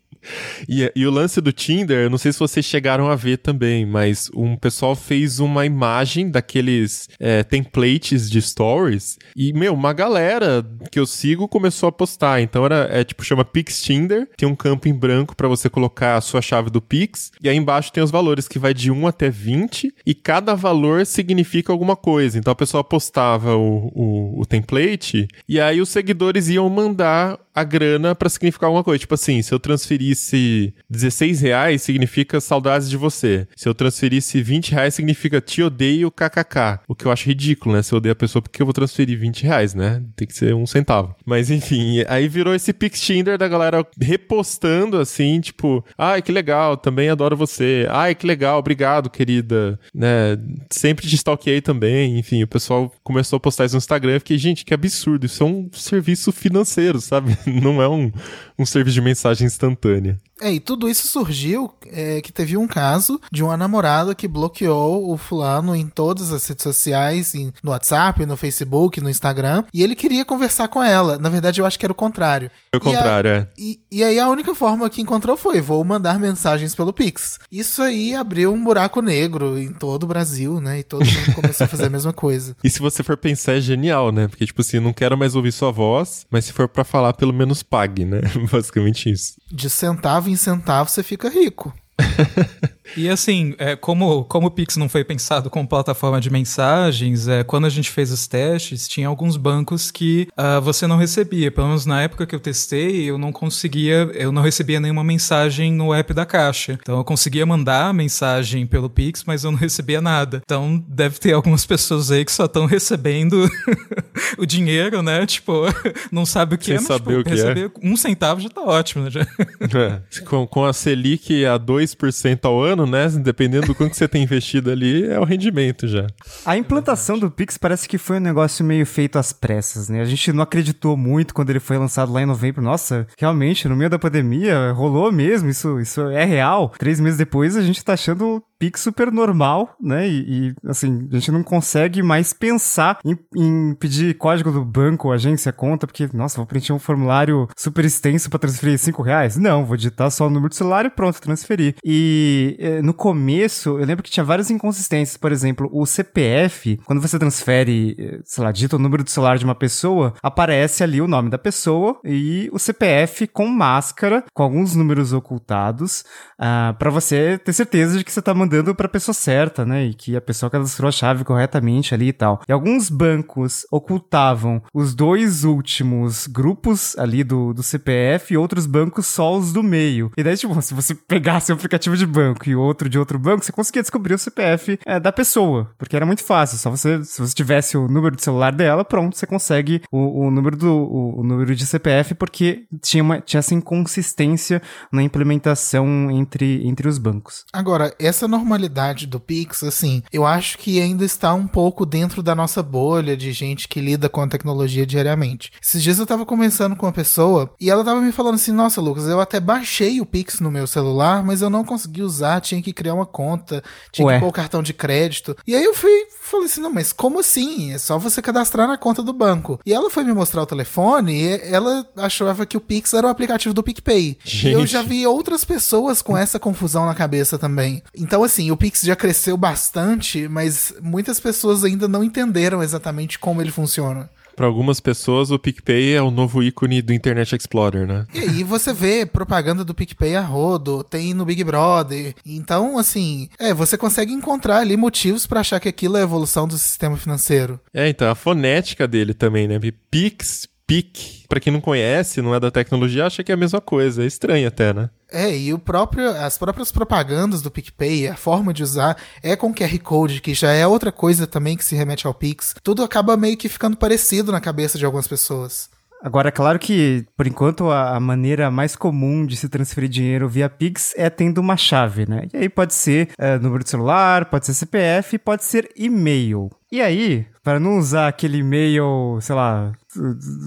[0.69, 4.31] E, e, o lance do Tinder, não sei se vocês chegaram a ver também, mas
[4.35, 10.99] um pessoal fez uma imagem daqueles é, templates de stories e, meu, uma galera que
[10.99, 12.41] eu sigo começou a postar.
[12.41, 16.17] Então era, é tipo, chama Pix Tinder, tem um campo em branco para você colocar
[16.17, 19.07] a sua chave do Pix e aí embaixo tem os valores que vai de 1
[19.07, 22.39] até 20 e cada valor significa alguma coisa.
[22.39, 27.65] Então a pessoa postava o, o, o template e aí os seguidores iam mandar a
[27.65, 28.99] grana para significar alguma coisa.
[28.99, 33.47] Tipo assim, se eu transferisse 16 reais, significa saudades de você.
[33.57, 36.81] Se eu transferisse 20 reais, significa te odeio kkk.
[36.89, 37.83] O que eu acho ridículo, né?
[37.83, 40.03] Se eu odeio a pessoa, porque eu vou transferir 20 reais, né?
[40.17, 41.15] Tem que ser um centavo.
[41.25, 46.77] Mas enfim, aí virou esse Pix Tinder da galera repostando assim, tipo, ai que legal,
[46.77, 47.87] também adoro você.
[47.91, 49.79] Ai que legal, obrigado, querida.
[49.95, 50.39] Né?
[50.71, 52.19] Sempre te stalkeei também.
[52.19, 54.15] Enfim, o pessoal começou a postar isso no Instagram.
[54.15, 55.27] Eu fiquei, gente, que absurdo.
[55.27, 57.37] Isso é um serviço financeiro, sabe?
[57.63, 58.11] não é um,
[58.59, 60.19] um serviço de mensagem instantânea.
[60.43, 65.13] É, e tudo isso surgiu é, que teve um caso de uma namorada que bloqueou
[65.13, 69.85] o fulano em todas as redes sociais, em, no WhatsApp, no Facebook, no Instagram, e
[69.85, 71.17] ele queria conversar com ela.
[71.17, 72.51] Na verdade, eu acho que era o contrário.
[72.75, 73.49] o contrário, a, é.
[73.57, 77.39] E, e, aí a única forma que encontrou foi: vou mandar mensagens pelo Pix.
[77.51, 80.81] Isso aí abriu um buraco negro em todo o Brasil, né?
[80.81, 82.57] E todo mundo começou a fazer a mesma coisa.
[82.65, 84.27] E se você for pensar, é genial, né?
[84.27, 87.32] Porque, tipo assim, não quero mais ouvir sua voz, mas se for para falar, pelo
[87.33, 88.21] menos pague, né?
[88.51, 89.35] Basicamente isso.
[89.51, 91.75] De centavo em centavo você fica rico.
[92.97, 97.43] E assim, é, como, como o Pix não foi pensado como plataforma de mensagens, é,
[97.43, 101.51] quando a gente fez os testes, tinha alguns bancos que uh, você não recebia.
[101.51, 105.73] Pelo menos na época que eu testei, eu não conseguia, eu não recebia nenhuma mensagem
[105.73, 106.79] no app da Caixa.
[106.81, 110.43] Então eu conseguia mandar a mensagem pelo Pix, mas eu não recebia nada.
[110.45, 113.49] Então deve ter algumas pessoas aí que só estão recebendo
[114.39, 115.27] o dinheiro, né?
[115.27, 115.63] Tipo,
[116.11, 118.49] não sabe o que Sem é, mas saber tipo, o que receber um centavo já
[118.49, 119.11] tá ótimo, né?
[119.73, 123.09] É, com, com a Selic a 2% ao ano, né?
[123.09, 126.07] Dependendo do quanto você tem investido ali, é o rendimento já.
[126.45, 130.01] A implantação do Pix parece que foi um negócio meio feito às pressas, né?
[130.01, 132.63] A gente não acreditou muito quando ele foi lançado lá em novembro.
[132.63, 136.73] Nossa, realmente, no meio da pandemia, rolou mesmo, isso, isso é real.
[136.79, 140.09] Três meses depois, a gente tá achando Pix super normal, né?
[140.09, 145.11] E, e, assim, a gente não consegue mais pensar em, em pedir código do banco,
[145.11, 149.37] agência, conta, porque, nossa, vou preencher um formulário super extenso para transferir 5 reais.
[149.37, 151.75] Não, vou digitar só o número do celular e pronto, transferir.
[151.85, 155.17] E eh, no começo, eu lembro que tinha várias inconsistências.
[155.17, 159.39] Por exemplo, o CPF, quando você transfere, eh, sei lá, digita o número do celular
[159.39, 164.45] de uma pessoa, aparece ali o nome da pessoa e o CPF com máscara, com
[164.45, 166.05] alguns números ocultados,
[166.39, 169.65] uh, para você ter certeza de que você tá mandando mandando para a pessoa certa,
[169.65, 169.87] né?
[169.87, 172.43] E que a pessoa cadastrou a chave corretamente ali e tal.
[172.47, 179.07] E alguns bancos ocultavam os dois últimos grupos ali do, do CPF e outros bancos
[179.07, 180.13] só os do meio.
[180.17, 183.43] E daí, tipo, se você pegasse um aplicativo de banco e outro de outro banco,
[183.43, 186.59] você conseguia descobrir o CPF é, da pessoa, porque era muito fácil.
[186.59, 190.31] Só você, se você tivesse o número de celular dela, pronto, você consegue o, o
[190.31, 194.61] número do o, o, número de CPF, porque tinha, uma, tinha essa inconsistência
[194.93, 197.45] na implementação entre, entre os bancos.
[197.53, 202.35] Agora, essa normalidade do Pix, assim, eu acho que ainda está um pouco dentro da
[202.35, 205.53] nossa bolha de gente que lida com a tecnologia diariamente.
[205.63, 208.81] Esses dias eu tava conversando com uma pessoa e ela tava me falando assim: Nossa,
[208.81, 212.61] Lucas, eu até baixei o Pix no meu celular, mas eu não consegui usar, tinha
[212.61, 214.15] que criar uma conta, tinha Ué.
[214.15, 215.37] que pôr o cartão de crédito.
[215.47, 217.73] E aí eu fui, falei assim: Não, mas como assim?
[217.73, 219.61] É só você cadastrar na conta do banco.
[219.65, 223.11] E ela foi me mostrar o telefone e ela achava que o Pix era o
[223.11, 224.19] aplicativo do PicPay.
[224.25, 224.49] Gente.
[224.49, 227.83] E eu já vi outras pessoas com essa confusão na cabeça também.
[227.97, 233.19] Então, assim, assim, o Pix já cresceu bastante, mas muitas pessoas ainda não entenderam exatamente
[233.19, 234.11] como ele funciona.
[234.35, 238.07] Para algumas pessoas, o PicPay é o novo ícone do Internet Explorer, né?
[238.15, 242.15] E aí você vê propaganda do PicPay a rodo, tem no Big Brother.
[242.25, 246.49] Então, assim, é, você consegue encontrar ali motivos para achar que aquilo é a evolução
[246.49, 247.61] do sistema financeiro.
[247.75, 249.61] É, então, a fonética dele também, né?
[249.91, 253.61] Pix, PIC, para quem não conhece, não é da tecnologia, acha que é a mesma
[253.61, 254.03] coisa.
[254.03, 254.89] É estranho até, né?
[255.11, 259.53] É, e o próprio, as próprias propagandas do PicPay, a forma de usar é com
[259.53, 262.55] QR Code, que já é outra coisa também que se remete ao Pix.
[262.63, 265.69] Tudo acaba meio que ficando parecido na cabeça de algumas pessoas.
[266.03, 270.49] Agora, é claro que, por enquanto, a, maneira mais comum de se transferir dinheiro via
[270.49, 272.27] Pix é tendo uma chave, né?
[272.33, 276.51] E aí pode ser é, número de celular, pode ser CPF, pode ser e-mail.
[276.73, 279.73] E aí, para não usar aquele e-mail, sei lá,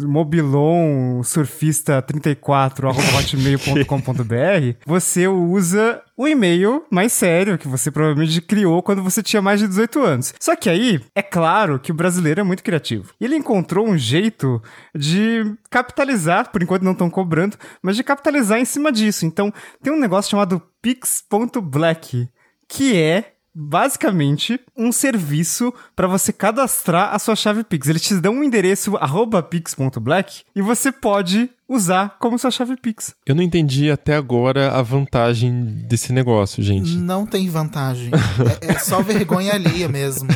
[0.06, 9.04] mobilon surfista 34 hotmail.com.br, você usa o e-mail mais sério que você provavelmente criou quando
[9.04, 10.34] você tinha mais de 18 anos.
[10.40, 13.14] Só que aí, é claro que o brasileiro é muito criativo.
[13.20, 14.62] E ele encontrou um jeito
[14.96, 19.26] de capitalizar, por enquanto não estão cobrando, mas de capitalizar em cima disso.
[19.26, 22.30] Então, tem um negócio chamado pix.black,
[22.68, 27.88] que é basicamente um serviço para você cadastrar a sua chave Pix.
[27.88, 28.98] Eles te dão um endereço
[29.42, 33.16] pix.black e você pode usar como sua chave Pix.
[33.26, 36.96] Eu não entendi até agora a vantagem desse negócio, gente.
[36.96, 38.12] Não tem vantagem.
[38.62, 40.28] é, é só vergonha alheia mesmo.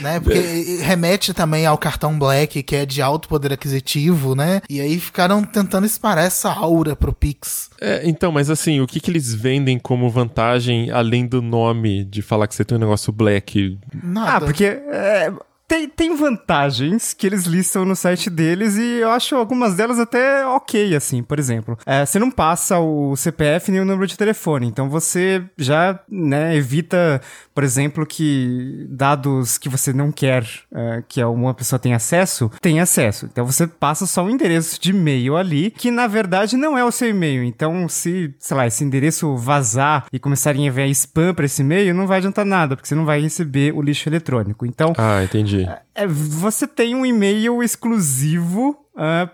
[0.00, 0.20] né?
[0.20, 4.60] Porque remete também ao cartão Black, que é de alto poder aquisitivo, né?
[4.68, 7.70] E aí ficaram tentando disparar essa aura pro Pix.
[7.80, 12.22] É, então, mas assim, o que, que eles vendem como vantagem além do nome de
[12.22, 13.78] falar que você tem um negócio Black?
[14.02, 14.36] Nada.
[14.36, 15.32] Ah, porque é,
[15.70, 20.44] tem, tem vantagens que eles listam no site deles e eu acho algumas delas até
[20.44, 21.22] ok, assim.
[21.22, 25.44] Por exemplo, é, você não passa o CPF nem o número de telefone, então você
[25.56, 27.20] já né, evita,
[27.54, 32.80] por exemplo, que dados que você não quer é, que uma pessoa tenha acesso, tem
[32.80, 33.26] acesso.
[33.30, 36.90] Então você passa só um endereço de e-mail ali, que na verdade não é o
[36.90, 37.44] seu e-mail.
[37.44, 41.94] Então, se, sei lá, esse endereço vazar e começarem a enviar spam para esse e-mail,
[41.94, 44.66] não vai adiantar nada, porque você não vai receber o lixo eletrônico.
[44.66, 44.92] Então.
[44.98, 45.59] Ah, entendi.
[45.94, 48.76] É, você tem um e-mail exclusivo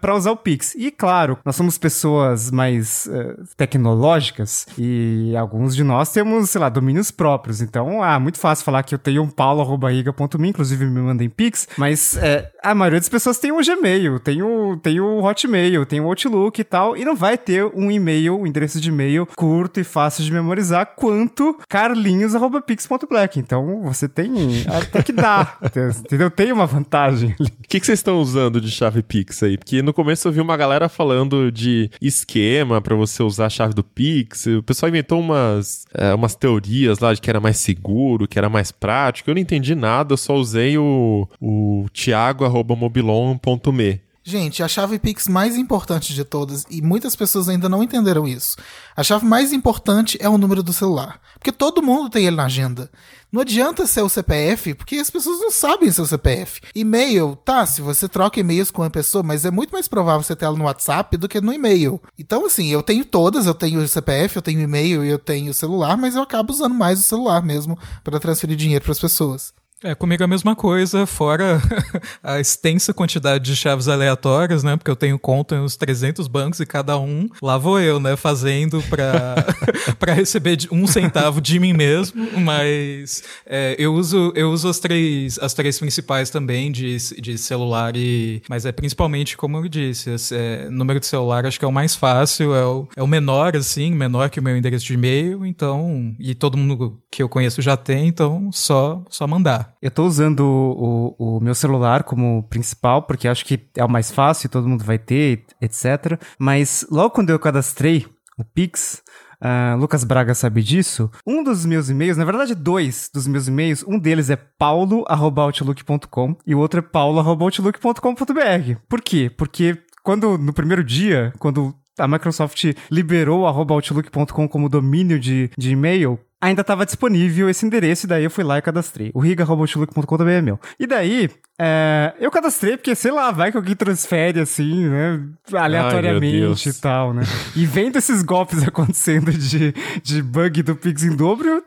[0.01, 0.75] para usar o Pix.
[0.77, 6.69] E claro, nós somos pessoas mais uh, tecnológicas e alguns de nós temos, sei lá,
[6.69, 7.61] domínios próprios.
[7.61, 12.17] Então, ah, muito fácil falar que eu tenho um paulo.riga.me, inclusive me mandem Pix, mas
[12.17, 16.07] é, a maioria das pessoas tem o Gmail, tem o, tem o Hotmail, tem o
[16.07, 19.85] Outlook e tal, e não vai ter um e-mail, um endereço de e-mail curto e
[19.85, 23.39] fácil de memorizar quanto carlinhos.pix.black.
[23.39, 25.59] Então, você tem até que dá,
[26.01, 26.31] entendeu?
[26.31, 27.35] Tem uma vantagem.
[27.39, 29.57] O que, que vocês estão usando de chave Pix aí?
[29.57, 33.75] Porque no começo eu vi uma galera falando de esquema para você usar a chave
[33.75, 34.47] do Pix.
[34.47, 38.49] O pessoal inventou umas, é, umas teorias lá de que era mais seguro, que era
[38.49, 39.31] mais prático.
[39.31, 44.06] Eu não entendi nada, eu só usei o, o thiago.mobilon.me.
[44.29, 48.57] Gente, a chave Pix mais importante de todas, e muitas pessoas ainda não entenderam isso.
[48.97, 51.21] A chave mais importante é o número do celular.
[51.35, 52.91] Porque todo mundo tem ele na agenda.
[53.31, 56.61] Não adianta ser o CPF, porque as pessoas não sabem seu CPF.
[56.75, 60.35] E-mail, tá, se você troca e-mails com uma pessoa, mas é muito mais provável você
[60.35, 62.03] ter ela no WhatsApp do que no e-mail.
[62.19, 65.53] Então, assim, eu tenho todas, eu tenho o CPF, eu tenho e-mail e eu tenho
[65.53, 68.99] o celular, mas eu acabo usando mais o celular mesmo para transferir dinheiro para as
[68.99, 69.55] pessoas.
[69.85, 71.61] É, comigo a mesma coisa, fora
[72.25, 74.75] a extensa quantidade de chaves aleatórias, né?
[74.75, 78.17] Porque eu tenho conta em uns 300 bancos e cada um, lá vou eu, né?
[78.17, 84.79] Fazendo para receber um centavo de mim mesmo, mas é, eu uso, eu uso as
[84.79, 88.41] três, as três principais também de, de celular e...
[88.49, 91.95] Mas é principalmente, como eu disse, é, número de celular acho que é o mais
[91.95, 96.17] fácil, é o, é o menor, assim, menor que o meu endereço de e-mail, então...
[96.19, 99.76] E todo mundo que eu conheço já tem, então só, só mandar.
[99.87, 103.89] Eu tô usando o, o, o, meu celular como principal, porque acho que é o
[103.89, 106.21] mais fácil, todo mundo vai ter, etc.
[106.41, 108.05] Mas logo quando eu cadastrei
[108.37, 109.01] o Pix,
[109.37, 111.11] Uh, Lucas Braga sabe disso.
[111.27, 116.55] Um dos meus e-mails, na verdade, dois dos meus e-mails, um deles é paulo.outlook.com e
[116.55, 118.79] o outro é paulo.outlook.com.br.
[118.89, 119.29] Por quê?
[119.29, 126.19] Porque quando no primeiro dia, quando a Microsoft liberou outlook.com como domínio de, de e-mail,
[126.47, 129.11] ainda estava disponível esse endereço, e daí eu fui lá e cadastrei.
[129.15, 130.59] O riga.outlook.com.br é meu.
[130.79, 135.23] E daí, é, eu cadastrei porque, sei lá, vai que alguém transfere assim, né?
[135.55, 137.23] Aleatoriamente Ai, e tal, né?
[137.55, 141.63] E vendo esses golpes acontecendo de, de bug do Pix em dobro,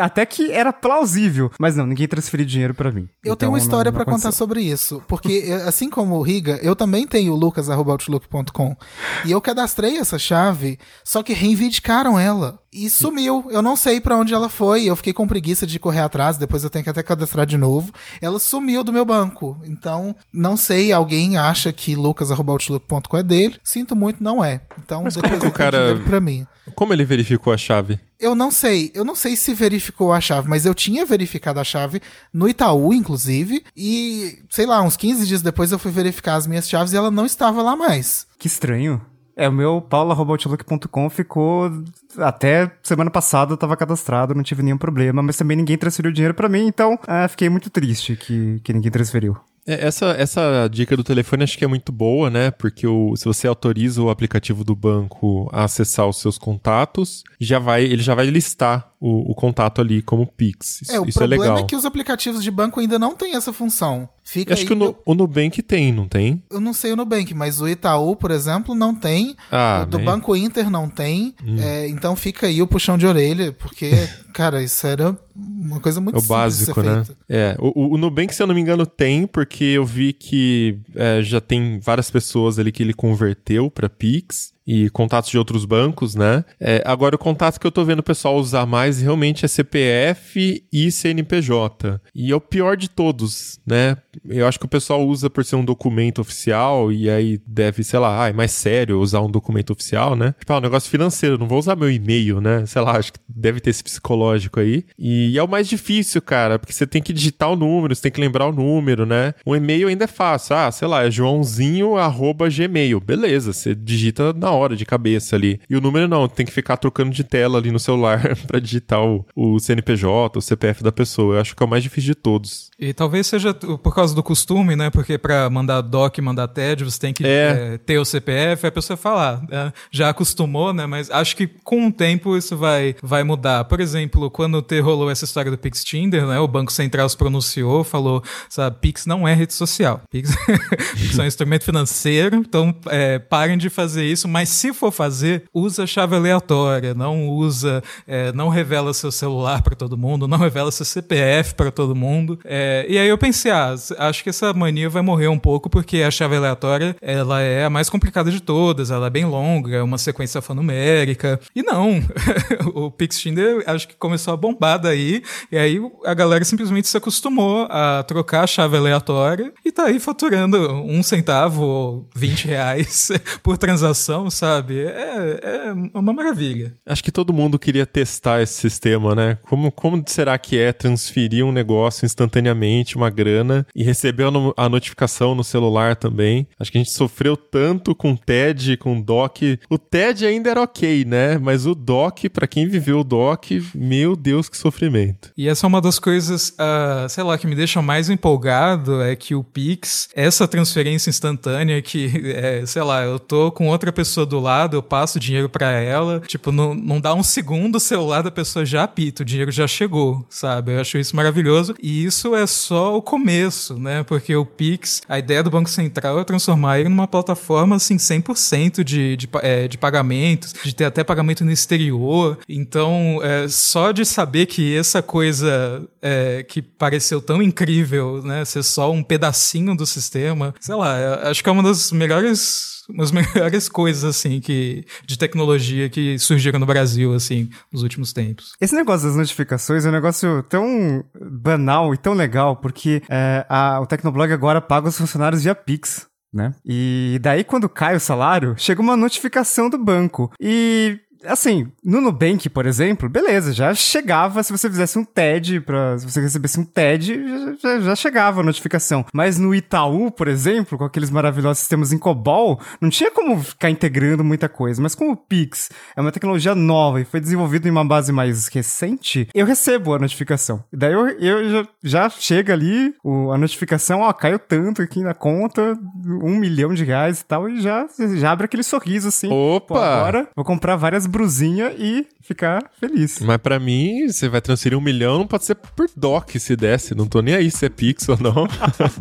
[0.00, 1.50] até que era plausível.
[1.58, 3.08] Mas não, ninguém transferiu dinheiro para mim.
[3.24, 5.02] Eu então, tenho uma história para contar sobre isso.
[5.08, 8.76] Porque, assim como o Riga, eu também tenho o lucas.outlook.com.
[9.24, 12.60] E eu cadastrei essa chave, só que reivindicaram ela.
[12.72, 13.46] E sumiu.
[13.50, 14.84] Eu não sei para onde ela foi.
[14.84, 17.92] Eu fiquei com preguiça de correr atrás, depois eu tenho que até cadastrar de novo.
[18.20, 19.58] Ela sumiu do meu banco banco.
[19.64, 23.56] Então, não sei, alguém acha que lucas.outlook.com é dele.
[23.62, 24.60] Sinto muito, não é.
[24.78, 26.46] Então, Mas depois como o cara para mim.
[26.74, 27.98] Como ele verificou a chave?
[28.18, 28.90] Eu não sei.
[28.94, 32.00] Eu não sei se verificou a chave, mas eu tinha verificado a chave
[32.32, 36.68] no Itaú, inclusive, e sei lá, uns 15 dias depois eu fui verificar as minhas
[36.68, 38.26] chaves e ela não estava lá mais.
[38.38, 39.00] Que estranho.
[39.36, 41.70] É, o meu paula.outlook.com ficou
[42.18, 46.34] até semana passada eu tava cadastrado, não tive nenhum problema, mas também ninguém transferiu dinheiro
[46.34, 49.36] para mim, então é, fiquei muito triste que, que ninguém transferiu.
[49.66, 52.50] É, essa, essa dica do telefone acho que é muito boa, né?
[52.50, 57.58] Porque o, se você autoriza o aplicativo do banco a acessar os seus contatos, já
[57.58, 60.80] vai, ele já vai listar o, o contato ali como Pix.
[60.80, 63.14] Isso, é, o isso é problema é, é que os aplicativos de banco ainda não
[63.14, 64.08] têm essa função.
[64.24, 66.42] Fica Acho que o, no, o, Nubank tem, não tem?
[66.50, 69.36] Eu não sei o Nubank, mas o Itaú, por exemplo, não tem.
[69.52, 70.04] Ah, o do né?
[70.06, 71.34] Banco Inter não tem.
[71.44, 71.56] Hum.
[71.60, 73.90] É, então fica aí o puxão de orelha, porque,
[74.32, 77.04] cara, isso era uma coisa muito é o básico, né?
[77.04, 77.20] Feita.
[77.28, 81.20] É, o, o, Nubank, se eu não me engano, tem, porque eu vi que é,
[81.22, 86.14] já tem várias pessoas ali que ele converteu para Pix e contatos de outros bancos,
[86.14, 86.44] né?
[86.58, 90.64] É, agora, o contato que eu tô vendo o pessoal usar mais realmente é CPF
[90.72, 92.00] e CNPJ.
[92.14, 93.96] E é o pior de todos, né?
[94.28, 97.98] Eu acho que o pessoal usa por ser um documento oficial e aí deve, sei
[97.98, 100.34] lá, ah, é mais sério usar um documento oficial, né?
[100.38, 102.64] Tipo, ah, um negócio financeiro, não vou usar meu e-mail, né?
[102.66, 104.84] Sei lá, acho que deve ter esse psicológico aí.
[104.98, 108.12] E é o mais difícil, cara, porque você tem que digitar o número, você tem
[108.12, 109.34] que lembrar o número, né?
[109.46, 110.56] Um e-mail ainda é fácil.
[110.56, 113.00] Ah, sei lá, é joãozinho.gmail.
[113.00, 115.60] Beleza, você digita na hora de cabeça ali.
[115.68, 119.02] E o número não, tem que ficar trocando de tela ali no celular para digitar
[119.04, 121.36] o, o CNPJ, o CPF da pessoa.
[121.36, 122.70] Eu acho que é o mais difícil de todos.
[122.78, 124.90] E talvez seja por causa do costume, né?
[124.90, 127.74] Porque para mandar doc, mandar TED, você tem que é.
[127.74, 130.86] É, ter o CPF, a pessoa falar, ah, já acostumou, né?
[130.86, 133.64] Mas acho que com o tempo isso vai, vai mudar.
[133.64, 136.38] Por exemplo, quando te rolou essa história do Pix Tinder, né?
[136.38, 140.02] O Banco Central se pronunciou, falou, sabe, Pix não é rede social.
[140.10, 140.30] Pix,
[140.94, 144.92] Pix é um instrumento financeiro, então é, parem de fazer isso, mas mas se for
[144.92, 150.36] fazer, usa chave aleatória, não usa, é, não revela seu celular para todo mundo, não
[150.36, 152.38] revela seu CPF para todo mundo.
[152.44, 155.68] É, É, e aí eu pensei, ah, acho que essa mania vai morrer um pouco
[155.68, 159.76] porque a chave aleatória ela é a mais complicada de todas, ela é bem longa,
[159.76, 161.38] é uma sequência alfanumérica.
[161.54, 162.02] E não,
[162.74, 166.96] o Pix Tinder acho que começou a bombar daí, e aí a galera simplesmente se
[166.96, 173.10] acostumou a trocar a chave aleatória e tá aí faturando um centavo ou 20 reais
[173.42, 174.80] por transação, sabe?
[174.80, 176.74] É, é uma maravilha.
[176.86, 179.38] Acho que todo mundo queria testar esse sistema, né?
[179.42, 182.53] Como, como será que é transferir um negócio instantaneamente,
[182.96, 186.46] uma grana, e receber a, no- a notificação no celular também?
[186.58, 189.58] Acho que a gente sofreu tanto com TED, com DOC.
[189.68, 191.38] O TED ainda era ok, né?
[191.38, 195.30] Mas o DOC, pra quem viveu o DOC, meu Deus, que sofrimento.
[195.36, 199.14] E essa é uma das coisas, ah, sei lá, que me deixa mais empolgado é
[199.16, 204.26] que o Pix, essa transferência instantânea que, é, sei lá, eu tô com outra pessoa
[204.26, 207.80] do lado, eu passo o dinheiro pra ela, tipo, não, não dá um segundo, o
[207.80, 210.72] celular da pessoa já apita, o dinheiro já chegou, sabe?
[210.72, 211.74] Eu acho isso maravilhoso.
[211.82, 214.02] E isso é só o começo, né?
[214.02, 218.82] Porque o Pix, a ideia do Banco Central é transformar ele numa plataforma, assim, 100%
[218.82, 222.38] de, de, é, de pagamentos, de ter até pagamento no exterior.
[222.48, 228.44] Então, é, só de saber que essa coisa é, que pareceu tão incrível, né?
[228.44, 232.73] Ser só um pedacinho do sistema, sei lá, eu acho que é uma das melhores
[232.88, 238.52] umas melhores coisas assim que de tecnologia que surgiram no Brasil assim nos últimos tempos.
[238.60, 243.80] Esse negócio das notificações é um negócio tão banal e tão legal, porque é, a-
[243.80, 246.06] o Tecnoblog agora paga os funcionários via Pix.
[246.32, 246.52] Né?
[246.64, 250.32] E daí, quando cai o salário, chega uma notificação do banco.
[250.40, 255.98] E assim, no Nubank, por exemplo, beleza, já chegava se você fizesse um TED, pra,
[255.98, 257.20] se você recebesse um TED,
[257.62, 259.04] já, já- chegava a notificação.
[259.12, 263.70] Mas no Itaú, por exemplo, com aqueles maravilhosos sistemas em COBOL, não tinha como ficar
[263.70, 264.82] integrando muita coisa.
[264.82, 268.48] Mas como o Pix é uma tecnologia nova e foi desenvolvido em uma base mais
[268.48, 270.64] recente, eu recebo a notificação.
[270.72, 275.00] E daí eu, eu já, já chega ali o- a notificação, ó, caiu tanto aqui
[275.00, 279.28] na conta, um milhão de reais e tal, e já, já abre aquele sorriso assim.
[279.30, 279.74] Opa!
[279.84, 283.20] Agora vou comprar várias brusinhas e ficar feliz.
[283.20, 286.92] Mas pra mim, você vai transferir um milhão, não pode ser por DOC se desse.
[286.92, 288.48] Não tô nem aí se é Pix ou não.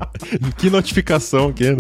[0.59, 1.75] que notificação que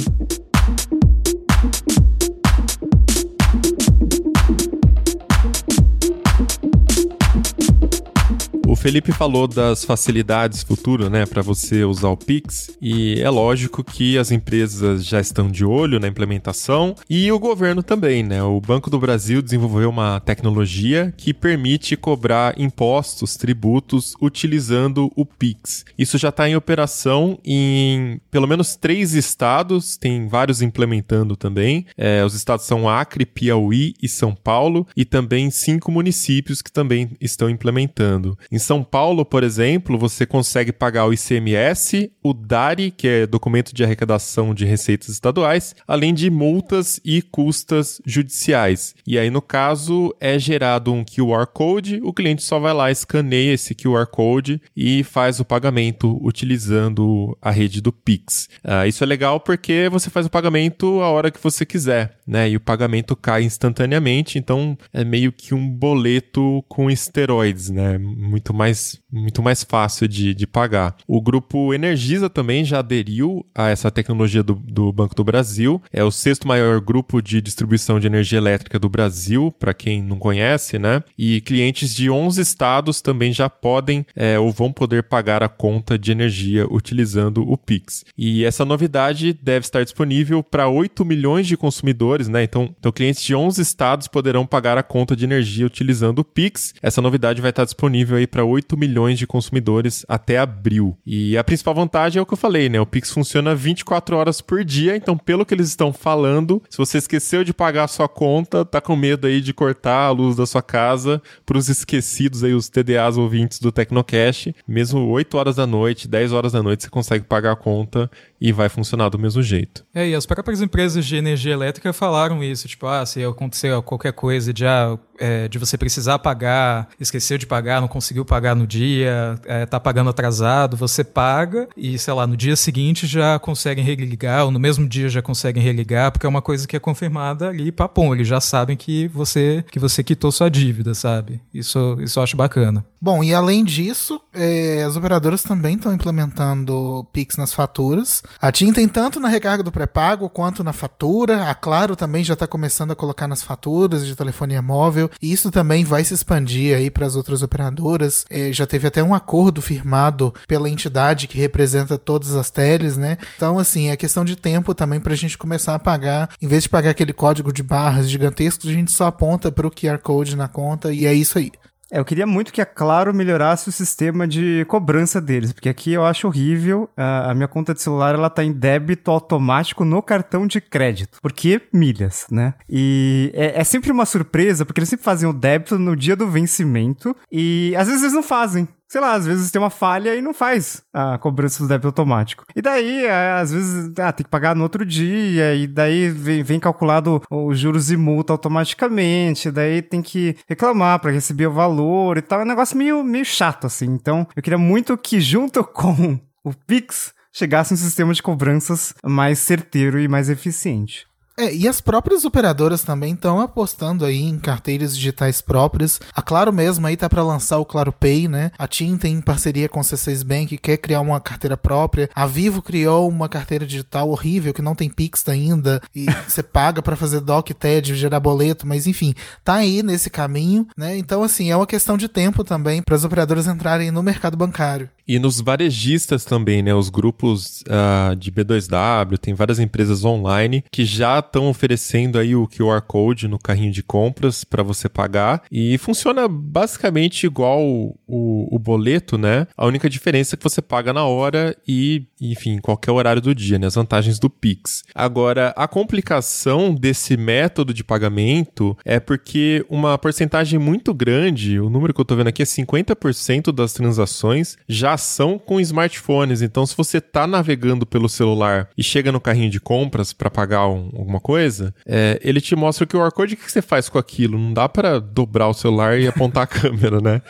[8.83, 14.17] Felipe falou das facilidades futuro, né, para você usar o Pix, e é lógico que
[14.17, 18.43] as empresas já estão de olho na implementação e o governo também, né?
[18.43, 25.85] O Banco do Brasil desenvolveu uma tecnologia que permite cobrar impostos, tributos utilizando o Pix.
[25.97, 31.85] Isso já está em operação em pelo menos três estados, tem vários implementando também.
[31.97, 37.11] É, os estados são Acre, Piauí e São Paulo, e também cinco municípios que também
[37.21, 38.37] estão implementando.
[38.51, 43.75] Em São Paulo, por exemplo, você consegue pagar o ICMS, o DARI, que é documento
[43.75, 48.95] de arrecadação de receitas estaduais, além de multas e custas judiciais.
[49.05, 53.53] E aí, no caso, é gerado um QR Code, o cliente só vai lá, escaneia
[53.53, 58.47] esse QR Code e faz o pagamento utilizando a rede do Pix.
[58.63, 62.49] Ah, isso é legal porque você faz o pagamento a hora que você quiser, né?
[62.49, 67.97] E o pagamento cai instantaneamente, então é meio que um boleto com esteroides, né?
[67.97, 68.62] Muito mais,
[69.11, 70.95] muito mais fácil de, de pagar.
[71.07, 75.81] O grupo Energisa também já aderiu a essa tecnologia do, do Banco do Brasil.
[75.91, 80.17] É o sexto maior grupo de distribuição de energia elétrica do Brasil, para quem não
[80.17, 81.03] conhece, né?
[81.17, 85.97] E clientes de 11 estados também já podem é, ou vão poder pagar a conta
[85.97, 88.05] de energia utilizando o Pix.
[88.17, 92.43] E essa novidade deve estar disponível para 8 milhões de consumidores, né?
[92.43, 96.73] Então, então, clientes de 11 estados poderão pagar a conta de energia utilizando o Pix.
[96.81, 100.97] Essa novidade vai estar disponível aí para 8 milhões de consumidores até abril.
[101.05, 102.79] E a principal vantagem é o que eu falei, né?
[102.79, 106.97] O Pix funciona 24 horas por dia, então, pelo que eles estão falando, se você
[106.97, 110.45] esqueceu de pagar a sua conta, tá com medo aí de cortar a luz da
[110.45, 115.67] sua casa, para os esquecidos aí, os TDAs ouvintes do Tecnocast, mesmo 8 horas da
[115.67, 118.09] noite, 10 horas da noite, você consegue pagar a conta
[118.43, 119.85] e vai funcionar do mesmo jeito.
[119.95, 124.11] É, e as próprias empresas de energia elétrica falaram isso, tipo, ah, se acontecer qualquer
[124.11, 128.67] coisa de, ah, é, de você precisar pagar, esqueceu de pagar, não conseguiu pagar no
[128.67, 133.83] dia, é, tá pagando atrasado, você paga e, sei lá, no dia seguinte já conseguem
[133.83, 137.49] religar, ou no mesmo dia já conseguem religar, porque é uma coisa que é confirmada
[137.49, 141.41] ali, papum, eles já sabem que você, que você quitou sua dívida, sabe?
[141.53, 142.85] Isso, isso eu acho bacana.
[143.03, 148.23] Bom, e além disso, é, as operadoras também estão implementando Pix nas faturas.
[148.41, 151.49] A TIM tem tanto na recarga do pré-pago quanto na fatura.
[151.49, 155.11] A Claro também já está começando a colocar nas faturas de telefonia móvel.
[155.21, 158.25] E isso também vai se expandir aí para as outras operadoras.
[158.29, 163.17] É, já teve até um acordo firmado pela entidade que representa todas as teles, né?
[163.35, 166.29] Então, assim, é questão de tempo também para a gente começar a pagar.
[166.41, 169.71] Em vez de pagar aquele código de barras gigantesco, a gente só aponta para o
[169.71, 171.51] QR Code na conta e é isso aí.
[171.93, 175.93] É, eu queria muito que a Claro melhorasse o sistema de cobrança deles, porque aqui
[175.93, 176.89] eu acho horrível.
[176.97, 181.19] A, a minha conta de celular ela tá em débito automático no cartão de crédito,
[181.21, 182.55] porque milhas, né?
[182.67, 186.27] E é, é sempre uma surpresa, porque eles sempre fazem o débito no dia do
[186.27, 190.21] vencimento e às vezes eles não fazem sei lá, às vezes tem uma falha e
[190.21, 192.45] não faz a cobrança do débito automático.
[192.55, 196.43] E daí, é, às vezes, ah, tem que pagar no outro dia, e daí vem,
[196.43, 202.19] vem calculado os juros e multa automaticamente, daí tem que reclamar para receber o valor
[202.19, 202.41] e tal.
[202.41, 203.87] É um negócio meio, meio chato, assim.
[203.87, 209.39] Então, eu queria muito que, junto com o Pix, chegasse um sistema de cobranças mais
[209.39, 211.07] certeiro e mais eficiente.
[211.35, 215.99] É, e as próprias operadoras também estão apostando aí em carteiras digitais próprias.
[216.15, 218.51] A Claro mesmo aí tá para lançar o Claro Pay, né?
[218.57, 222.07] A TIM tem parceria com o C6 Bank, quer criar uma carteira própria.
[222.13, 226.83] A Vivo criou uma carteira digital horrível que não tem Pix ainda e você paga
[226.83, 230.95] para fazer doc, TED, gerar boleto, mas enfim, tá aí nesse caminho, né?
[230.97, 234.87] Então assim, é uma questão de tempo também para as operadoras entrarem no mercado bancário.
[235.07, 236.73] E nos varejistas também, né?
[236.73, 242.47] Os grupos uh, de B2W, tem várias empresas online que já estão oferecendo aí o
[242.47, 245.43] QR Code no carrinho de compras para você pagar.
[245.51, 249.47] E funciona basicamente igual o, o, boleto, né?
[249.57, 253.59] A única diferença é que você paga na hora e, enfim, qualquer horário do dia,
[253.59, 253.67] né?
[253.67, 254.83] As vantagens do Pix.
[254.93, 261.93] Agora, a complicação desse método de pagamento é porque uma porcentagem muito grande, o número
[261.93, 266.41] que eu tô vendo aqui é 50% das transações já ação com smartphones.
[266.41, 270.67] Então, se você está navegando pelo celular e chega no carrinho de compras para pagar
[270.67, 273.33] um, alguma coisa, é, ele te mostra o QR Code.
[273.33, 274.37] O que, que você faz com aquilo?
[274.37, 277.21] Não dá para dobrar o celular e apontar a câmera, né?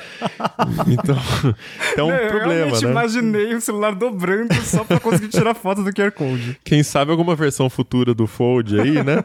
[0.87, 1.17] Então,
[1.97, 2.91] é um Não, problema, eu né?
[2.91, 6.59] imaginei o celular dobrando só para conseguir tirar foto do QR Code.
[6.63, 9.23] Quem sabe alguma versão futura do Fold aí, né?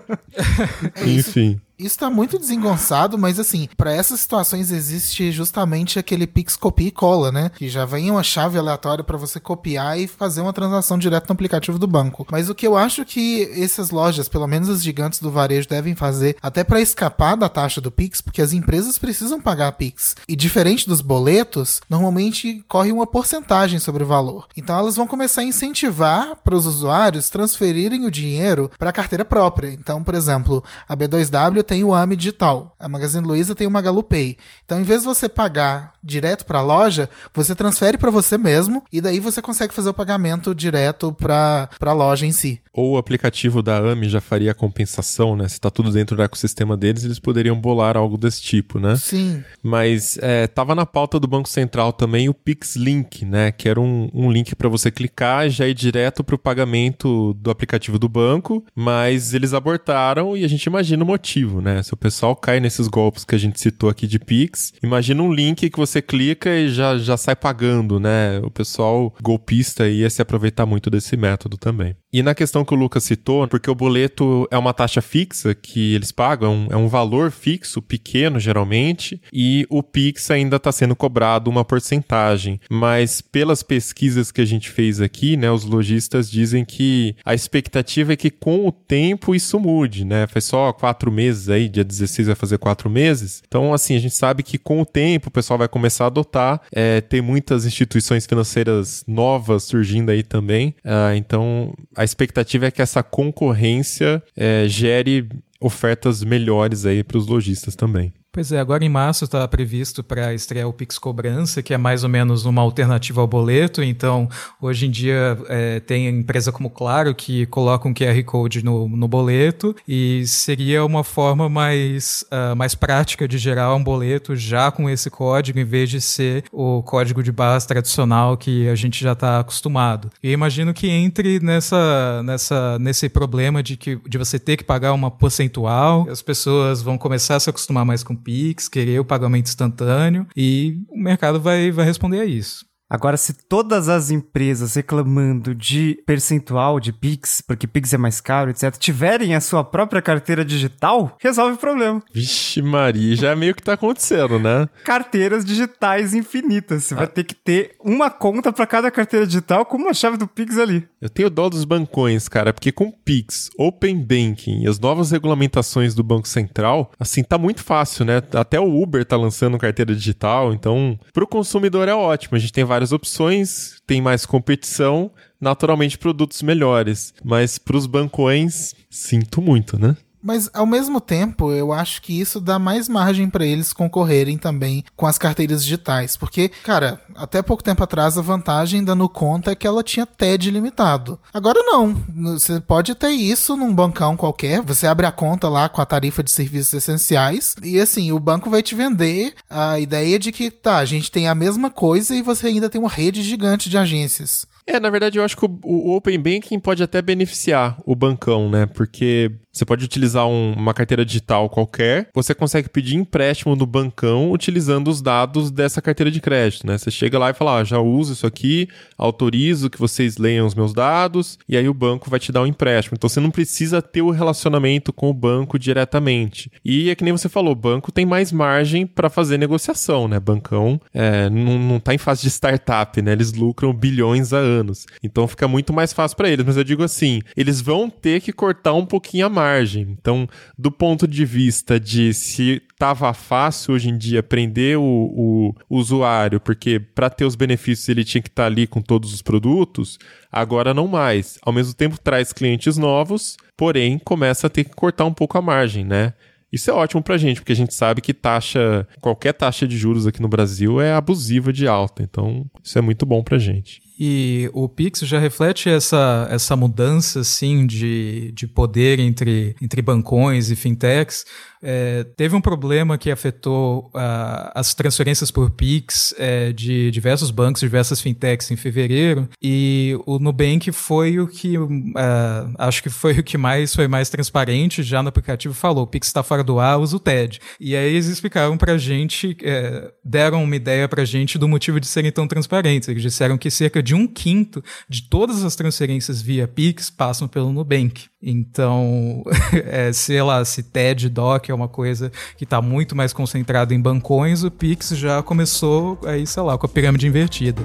[1.07, 1.61] Enfim.
[1.79, 6.91] Isso tá muito desengonçado, mas assim, para essas situações existe justamente aquele Pix copia e
[6.91, 7.53] cola, né?
[7.55, 11.35] Que já vem uma chave aleatória para você copiar e fazer uma transação direto no
[11.35, 12.27] aplicativo do banco.
[12.33, 15.95] Mas o que eu acho que essas lojas, pelo menos as gigantes do varejo, devem
[15.95, 20.17] fazer, até para escapar da taxa do Pix, porque as empresas precisam pagar Pix.
[20.27, 24.49] E diferente dos boletos, normalmente corre uma porcentagem sobre o valor.
[24.57, 29.25] Então elas vão começar a incentivar para os usuários transferirem o dinheiro para a carteira
[29.25, 29.71] própria.
[29.71, 32.75] Então, por exemplo, a B2W tem o AME Digital.
[32.81, 34.39] A Magazine Luiza tem o Magalu Pay.
[34.65, 38.83] Então, em vez de você pagar direto para a loja, você transfere para você mesmo
[38.91, 42.59] e daí você consegue fazer o pagamento direto para a loja em si.
[42.73, 45.47] Ou o aplicativo da AME já faria a compensação, né?
[45.47, 48.97] Se está tudo dentro do ecossistema deles, eles poderiam bolar algo desse tipo, né?
[48.97, 49.45] Sim.
[49.63, 53.53] Mas é, tava na pauta do Banco Central também o Pix Link, né?
[53.53, 57.35] Que era um, um link para você clicar e já ir direto para o pagamento
[57.35, 61.83] do aplicativo do banco, mas eles abortaram e a gente imagina o motivo, né?
[61.83, 65.33] Se o pessoal cai nesses golpes que a gente citou aqui de Pix, imagina um
[65.33, 68.39] link que você clica e já, já sai pagando, né?
[68.43, 71.97] O pessoal golpista ia se aproveitar muito desse método também.
[72.13, 75.95] E na questão que o Lucas citou, porque o boleto é uma taxa fixa que
[75.95, 80.97] eles pagam, é um, é valor fixo, pequeno geralmente, e o Pix ainda está sendo
[80.97, 82.61] cobrado uma porcentagem.
[82.71, 88.15] Mas pelas pesquisas que a gente fez aqui, né, os lojistas dizem que a expectativa
[88.15, 90.27] é que com o tempo isso mude, né?
[90.27, 93.43] Faz só quatro meses aí, dia 16 vai fazer quatro meses.
[93.47, 96.63] Então, assim, a gente sabe que com o tempo o pessoal vai começar a adotar,
[96.73, 100.75] é, tem muitas instituições financeiras novas surgindo aí também.
[100.85, 105.29] Uh, então, a expectativa é que essa concorrência é, gere
[105.61, 108.13] ofertas melhores aí para os lojistas também.
[108.39, 112.05] Pois é, agora em março está previsto para estrear o Pix Cobrança, que é mais
[112.05, 113.83] ou menos uma alternativa ao boleto.
[113.83, 114.29] Então,
[114.63, 119.09] hoje em dia é, tem empresa como Claro que coloca um QR Code no, no
[119.09, 124.89] boleto e seria uma forma mais, uh, mais prática de gerar um boleto já com
[124.89, 129.15] esse código, em vez de ser o código de barras tradicional que a gente já
[129.15, 130.13] está acostumado.
[130.23, 134.93] E imagino que entre nessa, nessa, nesse problema de, que, de você ter que pagar
[134.93, 139.47] uma percentual, as pessoas vão começar a se acostumar mais com Pix, querer o pagamento
[139.47, 142.67] instantâneo e o mercado vai, vai responder a isso.
[142.91, 148.51] Agora, se todas as empresas reclamando de percentual de Pix, porque Pix é mais caro,
[148.51, 152.03] etc., tiverem a sua própria carteira digital, resolve o problema.
[152.15, 154.69] Vixe Maria, já é meio que tá acontecendo, né?
[154.85, 156.85] Carteiras digitais infinitas.
[156.85, 160.27] Você vai ter que ter uma conta para cada carteira digital com uma chave do
[160.27, 160.89] Pix ali.
[161.01, 165.95] Eu tenho dó dos bancões, cara, porque com Pix, Open Banking e as novas regulamentações
[165.95, 168.23] do Banco Central, assim, tá muito fácil, né?
[168.33, 172.37] Até o Uber tá lançando carteira digital, então pro consumidor é ótimo.
[172.37, 175.11] A gente tem várias opções, tem mais competição,
[175.41, 177.15] naturalmente produtos melhores.
[177.25, 179.97] Mas pros bancões, sinto muito, né?
[180.23, 184.85] Mas ao mesmo tempo, eu acho que isso dá mais margem para eles concorrerem também
[184.97, 189.55] com as carteiras digitais, porque, cara, até pouco tempo atrás a vantagem da Nuconta é
[189.55, 191.19] que ela tinha TED limitado.
[191.33, 191.95] Agora não,
[192.35, 196.23] você pode ter isso num bancão qualquer, você abre a conta lá com a tarifa
[196.23, 200.79] de serviços essenciais e assim, o banco vai te vender a ideia de que, tá,
[200.79, 204.47] a gente tem a mesma coisa e você ainda tem uma rede gigante de agências.
[204.71, 208.51] É, na verdade, eu acho que o, o Open Banking pode até beneficiar o bancão,
[208.51, 208.67] né?
[208.67, 214.31] Porque você pode utilizar um- uma carteira digital qualquer, você consegue pedir empréstimo no bancão
[214.31, 216.77] utilizando os dados dessa carteira de crédito, né?
[216.77, 220.55] Você chega lá e fala, ah, já uso isso aqui, autorizo que vocês leiam os
[220.55, 222.95] meus dados, e aí o banco vai te dar um empréstimo.
[222.97, 226.53] Então você não precisa ter o relacionamento com o banco diretamente.
[226.63, 230.21] E é que nem você falou, o banco tem mais margem para fazer negociação, né?
[230.21, 233.13] Bancão é, não, não tá em fase de startup, né?
[233.13, 234.87] Eles lucram bilhões a anos.
[235.03, 236.45] Então fica muito mais fácil para eles.
[236.45, 239.97] Mas eu digo assim, eles vão ter que cortar um pouquinho a margem.
[239.99, 245.55] Então, do ponto de vista de se tava fácil hoje em dia prender o, o
[245.69, 249.99] usuário, porque para ter os benefícios ele tinha que estar ali com todos os produtos,
[250.31, 251.39] agora não mais.
[251.43, 255.43] Ao mesmo tempo traz clientes novos, porém começa a ter que cortar um pouco a
[255.43, 256.15] margem, né?
[256.51, 260.07] Isso é ótimo pra gente, porque a gente sabe que taxa, qualquer taxa de juros
[260.07, 262.03] aqui no Brasil é abusiva de alta.
[262.03, 263.83] Então, isso é muito bom pra gente.
[263.99, 270.51] E o Pix já reflete essa, essa mudança, assim, de, de poder entre, entre bancões
[270.51, 271.25] e fintechs.
[271.61, 277.61] É, teve um problema que afetou ah, as transferências por Pix é, de diversos bancos,
[277.61, 281.55] diversas fintechs em fevereiro, e o Nubank foi o que,
[281.97, 286.07] ah, acho que foi o que mais foi mais transparente já no aplicativo, falou, Pix
[286.07, 287.41] está fora do ar, usa o TED.
[287.59, 291.87] E aí eles explicaram pra gente, é, deram uma ideia pra gente do motivo de
[291.87, 292.89] serem tão transparentes.
[292.89, 298.07] Eles disseram que cerca um quinto de todas as transferências via Pix passam pelo Nubank.
[298.23, 299.23] Então,
[299.53, 303.81] é, sei lá, se TED, DOC é uma coisa que está muito mais concentrada em
[303.81, 307.63] bancões, o Pix já começou aí, sei lá, com a pirâmide invertida.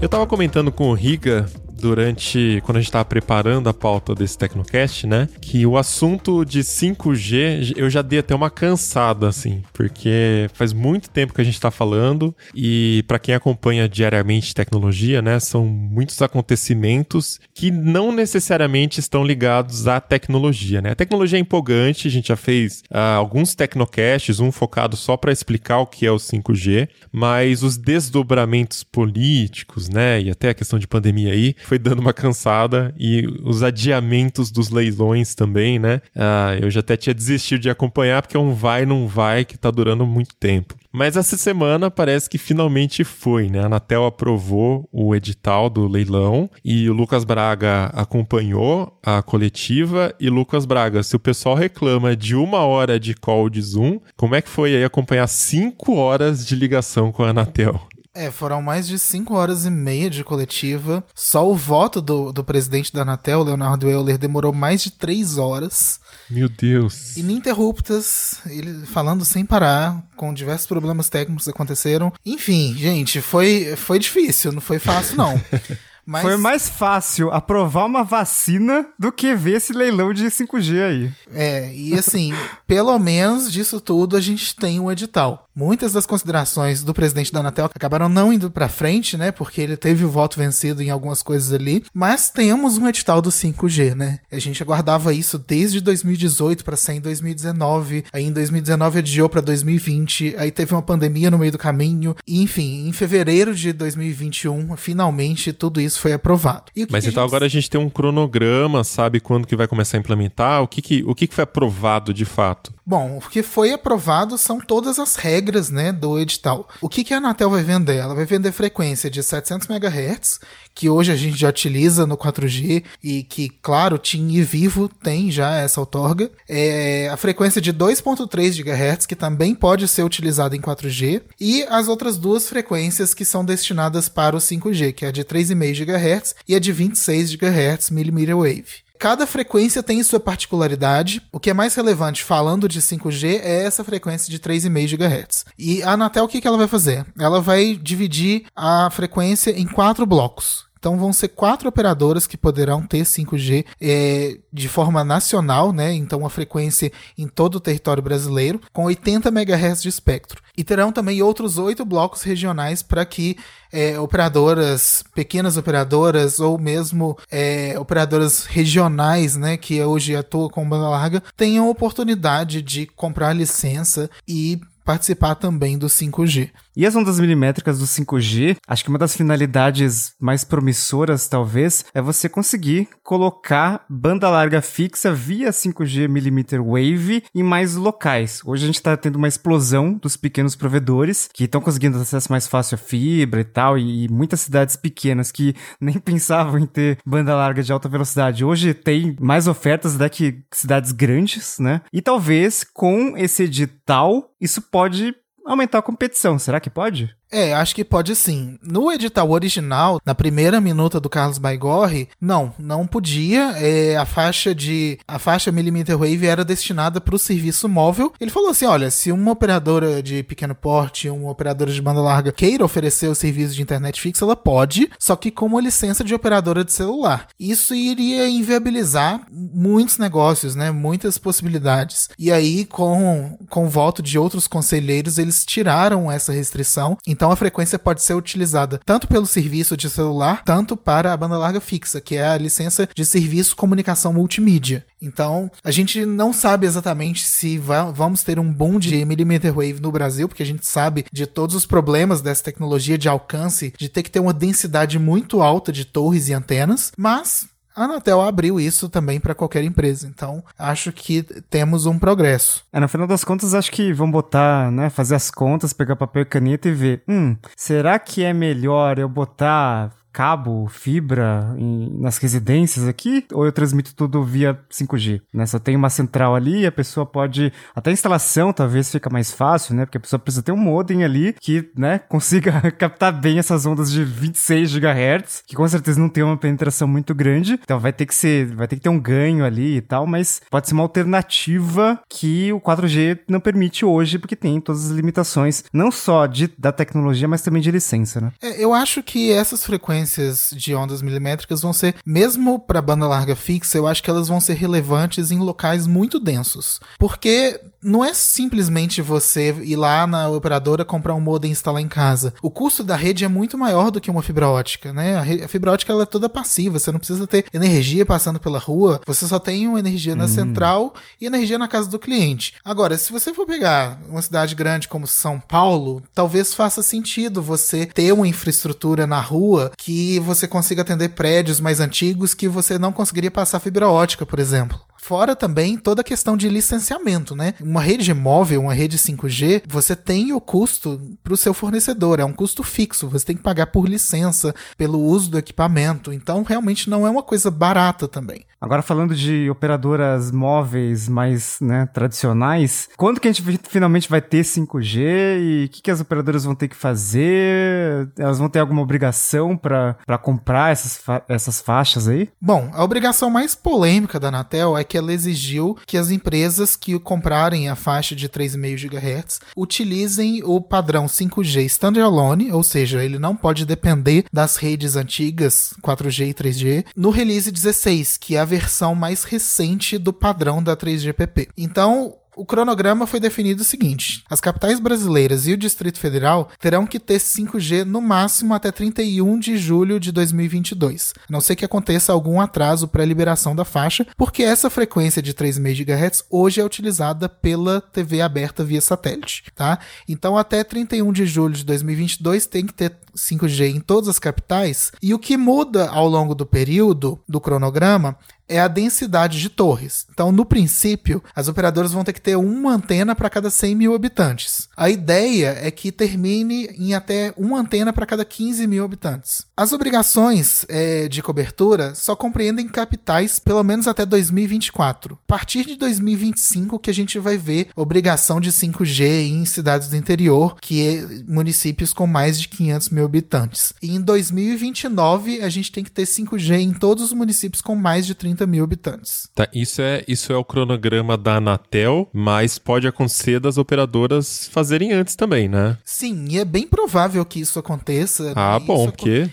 [0.00, 1.46] Eu tava comentando com o Riga
[1.76, 6.60] durante quando a gente tava preparando a pauta desse Tecnocast, né, que o assunto de
[6.60, 11.60] 5G eu já dei até uma cansada assim, porque faz muito tempo que a gente
[11.60, 19.00] tá falando e para quem acompanha diariamente tecnologia, né, são muitos acontecimentos que não necessariamente
[19.00, 20.90] estão ligados à tecnologia, né?
[20.90, 25.32] A tecnologia é empolgante, a gente já fez ah, alguns Tecnocasts, um focado só para
[25.32, 30.78] explicar o que é o 5G, mas os desdobramentos políticos, né, e até a questão
[30.78, 36.00] de pandemia aí, foi dando uma cansada e os adiamentos dos leilões também, né?
[36.14, 39.58] Ah, eu já até tinha desistido de acompanhar porque é um vai não vai que
[39.58, 40.74] tá durando muito tempo.
[40.92, 43.60] Mas essa semana parece que finalmente foi, né?
[43.60, 50.14] A Anatel aprovou o edital do leilão e o Lucas Braga acompanhou a coletiva.
[50.18, 54.34] E Lucas Braga, se o pessoal reclama de uma hora de call de Zoom, como
[54.34, 57.78] é que foi aí acompanhar cinco horas de ligação com a Anatel?
[58.16, 61.04] É, foram mais de 5 horas e meia de coletiva.
[61.14, 66.00] Só o voto do, do presidente da Anatel, Leonardo Euler, demorou mais de 3 horas.
[66.30, 67.14] Meu Deus.
[67.18, 72.10] Ininterruptas, ele falando sem parar, com diversos problemas técnicos que aconteceram.
[72.24, 75.38] Enfim, gente, foi, foi difícil, não foi fácil, não.
[76.06, 81.12] Mas, Foi mais fácil aprovar uma vacina do que ver esse leilão de 5G aí.
[81.32, 82.32] É, e assim,
[82.66, 85.46] pelo menos disso tudo a gente tem um edital.
[85.56, 89.32] Muitas das considerações do presidente da Anatel acabaram não indo pra frente, né?
[89.32, 91.82] Porque ele teve o voto vencido em algumas coisas ali.
[91.94, 94.18] Mas temos um edital do 5G, né?
[94.30, 98.04] A gente aguardava isso desde 2018 pra sair em 2019.
[98.12, 100.34] Aí em 2019 adiou pra 2020.
[100.36, 102.14] Aí teve uma pandemia no meio do caminho.
[102.26, 106.64] E, enfim, em fevereiro de 2021, finalmente tudo isso foi aprovado.
[106.74, 109.66] Que Mas que então gente- agora a gente tem um cronograma, sabe quando que vai
[109.68, 110.62] começar a implementar?
[110.62, 112.72] O que que, o que, que foi aprovado de fato?
[112.88, 116.68] Bom, o que foi aprovado são todas as regras né, do edital.
[116.80, 117.96] O que, que a Anatel vai vender?
[117.96, 120.38] Ela vai vender frequência de 700 MHz,
[120.72, 125.32] que hoje a gente já utiliza no 4G e que, claro, TIM e Vivo tem
[125.32, 126.30] já essa outorga.
[126.48, 131.88] É a frequência de 2.3 GHz, que também pode ser utilizada em 4G, e as
[131.88, 136.36] outras duas frequências que são destinadas para o 5G, que é a de 3,5 GHz
[136.46, 138.85] e a de 26 GHz millimeter wave.
[138.98, 141.22] Cada frequência tem sua particularidade.
[141.32, 145.44] O que é mais relevante falando de 5G é essa frequência de 3,5 GHz.
[145.58, 147.06] E a Anatel o que, que ela vai fazer?
[147.18, 150.65] Ela vai dividir a frequência em quatro blocos.
[150.86, 155.92] Então vão ser quatro operadoras que poderão ter 5G é, de forma nacional, né?
[155.92, 160.40] Então a frequência em todo o território brasileiro, com 80 MHz de espectro.
[160.56, 163.36] E terão também outros oito blocos regionais para que
[163.72, 170.88] é, operadoras, pequenas operadoras ou mesmo é, operadoras regionais, né, que hoje atuam com banda
[170.88, 176.50] larga, tenham oportunidade de comprar licença e participar também do 5G.
[176.76, 182.02] E as ondas milimétricas do 5G, acho que uma das finalidades mais promissoras, talvez, é
[182.02, 188.42] você conseguir colocar banda larga fixa via 5G millimeter wave em mais locais.
[188.44, 192.46] Hoje a gente está tendo uma explosão dos pequenos provedores que estão conseguindo acesso mais
[192.46, 197.34] fácil à fibra e tal, e muitas cidades pequenas que nem pensavam em ter banda
[197.34, 198.44] larga de alta velocidade.
[198.44, 201.80] Hoje tem mais ofertas do que cidades grandes, né?
[201.90, 205.14] E talvez com esse edital isso pode
[205.46, 206.38] aumentar a competição.
[206.38, 207.14] Será que pode?
[207.30, 208.58] É, acho que pode sim.
[208.62, 213.52] No edital original, na primeira minuta do Carlos Baigorre, não, não podia.
[213.56, 218.12] É, a faixa de a faixa millimeter wave era destinada para o serviço móvel.
[218.20, 222.32] Ele falou assim, olha, se uma operadora de pequeno porte, uma operadora de banda larga
[222.32, 226.14] queira oferecer o serviço de internet fixa, ela pode, só que com uma licença de
[226.14, 227.28] operadora de celular.
[227.38, 230.70] Isso iria inviabilizar muitos negócios, né?
[230.70, 232.08] Muitas possibilidades.
[232.18, 236.96] E aí, com com o voto de outros conselheiros, eles tiraram essa restrição.
[237.16, 241.38] Então a frequência pode ser utilizada tanto pelo serviço de celular, tanto para a banda
[241.38, 244.84] larga fixa, que é a licença de serviço comunicação multimídia.
[245.00, 249.90] Então, a gente não sabe exatamente se vamos ter um boom de millimeter wave no
[249.90, 254.02] Brasil, porque a gente sabe de todos os problemas dessa tecnologia de alcance, de ter
[254.02, 258.88] que ter uma densidade muito alta de torres e antenas, mas a Anatel abriu isso
[258.88, 260.08] também para qualquer empresa.
[260.08, 262.64] Então, acho que temos um progresso.
[262.72, 266.22] É, no final das contas, acho que vão botar, né, fazer as contas, pegar papel
[266.22, 272.16] e caneta e ver, hum, será que é melhor eu botar cabo, fibra em, nas
[272.16, 275.20] residências aqui, ou eu transmito tudo via 5G?
[275.30, 275.44] Né?
[275.44, 277.52] Só tem uma central ali a pessoa pode.
[277.74, 279.84] Até a instalação talvez fica mais fácil, né?
[279.84, 283.92] Porque a pessoa precisa ter um modem ali que né, consiga captar bem essas ondas
[283.92, 287.60] de 26 GHz, que com certeza não tem uma penetração muito grande.
[287.62, 290.40] Então vai ter que ser, vai ter que ter um ganho ali e tal, mas
[290.50, 295.64] pode ser uma alternativa que o 4G não permite hoje, porque tem todas as limitações,
[295.74, 298.32] não só de, da tecnologia, mas também de licença, né?
[298.40, 303.06] É, eu acho que essas frequências frequências de ondas milimétricas vão ser, mesmo para banda
[303.06, 306.80] larga fixa, eu acho que elas vão ser relevantes em locais muito densos.
[306.98, 311.86] Porque não é simplesmente você ir lá na operadora comprar um modem e instalar em
[311.86, 312.34] casa.
[312.42, 315.44] O custo da rede é muito maior do que uma fibra ótica, né?
[315.44, 319.00] A, fibra ótica ela é toda passiva, você não precisa ter energia passando pela rua,
[319.06, 320.28] você só tem uma energia na hum.
[320.28, 322.54] central e energia na casa do cliente.
[322.64, 327.86] Agora, se você for pegar uma cidade grande como São Paulo, talvez faça sentido você
[327.86, 332.92] ter uma infraestrutura na rua que você consiga atender prédios mais antigos que você não
[332.92, 334.80] conseguiria passar fibra ótica, por exemplo.
[335.06, 337.54] Fora também toda a questão de licenciamento, né?
[337.60, 342.24] Uma rede móvel, uma rede 5G, você tem o custo para o seu fornecedor, é
[342.24, 346.90] um custo fixo, você tem que pagar por licença, pelo uso do equipamento, então realmente
[346.90, 348.44] não é uma coisa barata também.
[348.66, 354.42] Agora falando de operadoras móveis mais né, tradicionais, quando que a gente finalmente vai ter
[354.42, 354.98] 5G
[355.38, 358.08] e o que, que as operadoras vão ter que fazer?
[358.18, 362.28] Elas vão ter alguma obrigação para comprar essas, fa essas faixas aí?
[362.40, 366.98] Bom, a obrigação mais polêmica da Anatel é que ela exigiu que as empresas que
[366.98, 373.36] comprarem a faixa de 3,5 GHz utilizem o padrão 5G standalone, ou seja, ele não
[373.36, 378.94] pode depender das redes antigas 4G e 3G, no release 16, que é a versão
[378.94, 381.48] mais recente do padrão da 3GPP.
[381.58, 386.86] Então, o cronograma foi definido o seguinte: as capitais brasileiras e o Distrito Federal terão
[386.86, 391.64] que ter 5G no máximo até 31 de julho de 2022, a não ser que
[391.64, 396.60] aconteça algum atraso para a liberação da faixa, porque essa frequência de 3,5 GHz hoje
[396.60, 399.78] é utilizada pela TV aberta via satélite, tá?
[400.06, 404.92] Então até 31 de julho de 2022 tem que ter 5G em todas as capitais,
[405.02, 408.16] e o que muda ao longo do período do cronograma
[408.48, 410.06] é a densidade de torres.
[410.12, 413.94] Então, no princípio, as operadoras vão ter que ter uma antena para cada 100 mil
[413.94, 414.68] habitantes.
[414.76, 419.44] A ideia é que termine em até uma antena para cada 15 mil habitantes.
[419.56, 425.14] As obrigações é, de cobertura só compreendem capitais pelo menos até 2024.
[425.14, 429.96] A partir de 2025 que a gente vai ver obrigação de 5G em cidades do
[429.96, 433.72] interior, que é municípios com mais de 500 mil habitantes.
[433.82, 438.06] E em 2029 a gente tem que ter 5G em todos os municípios com mais
[438.06, 439.28] de 30 mil habitantes.
[439.34, 444.92] Tá, isso é, isso é o cronograma da Anatel, mas pode acontecer das operadoras fazerem
[444.92, 445.78] antes também, né?
[445.84, 448.32] Sim, e é bem provável que isso aconteça.
[448.34, 448.66] Ah, né?
[448.66, 449.30] bom, isso, porque.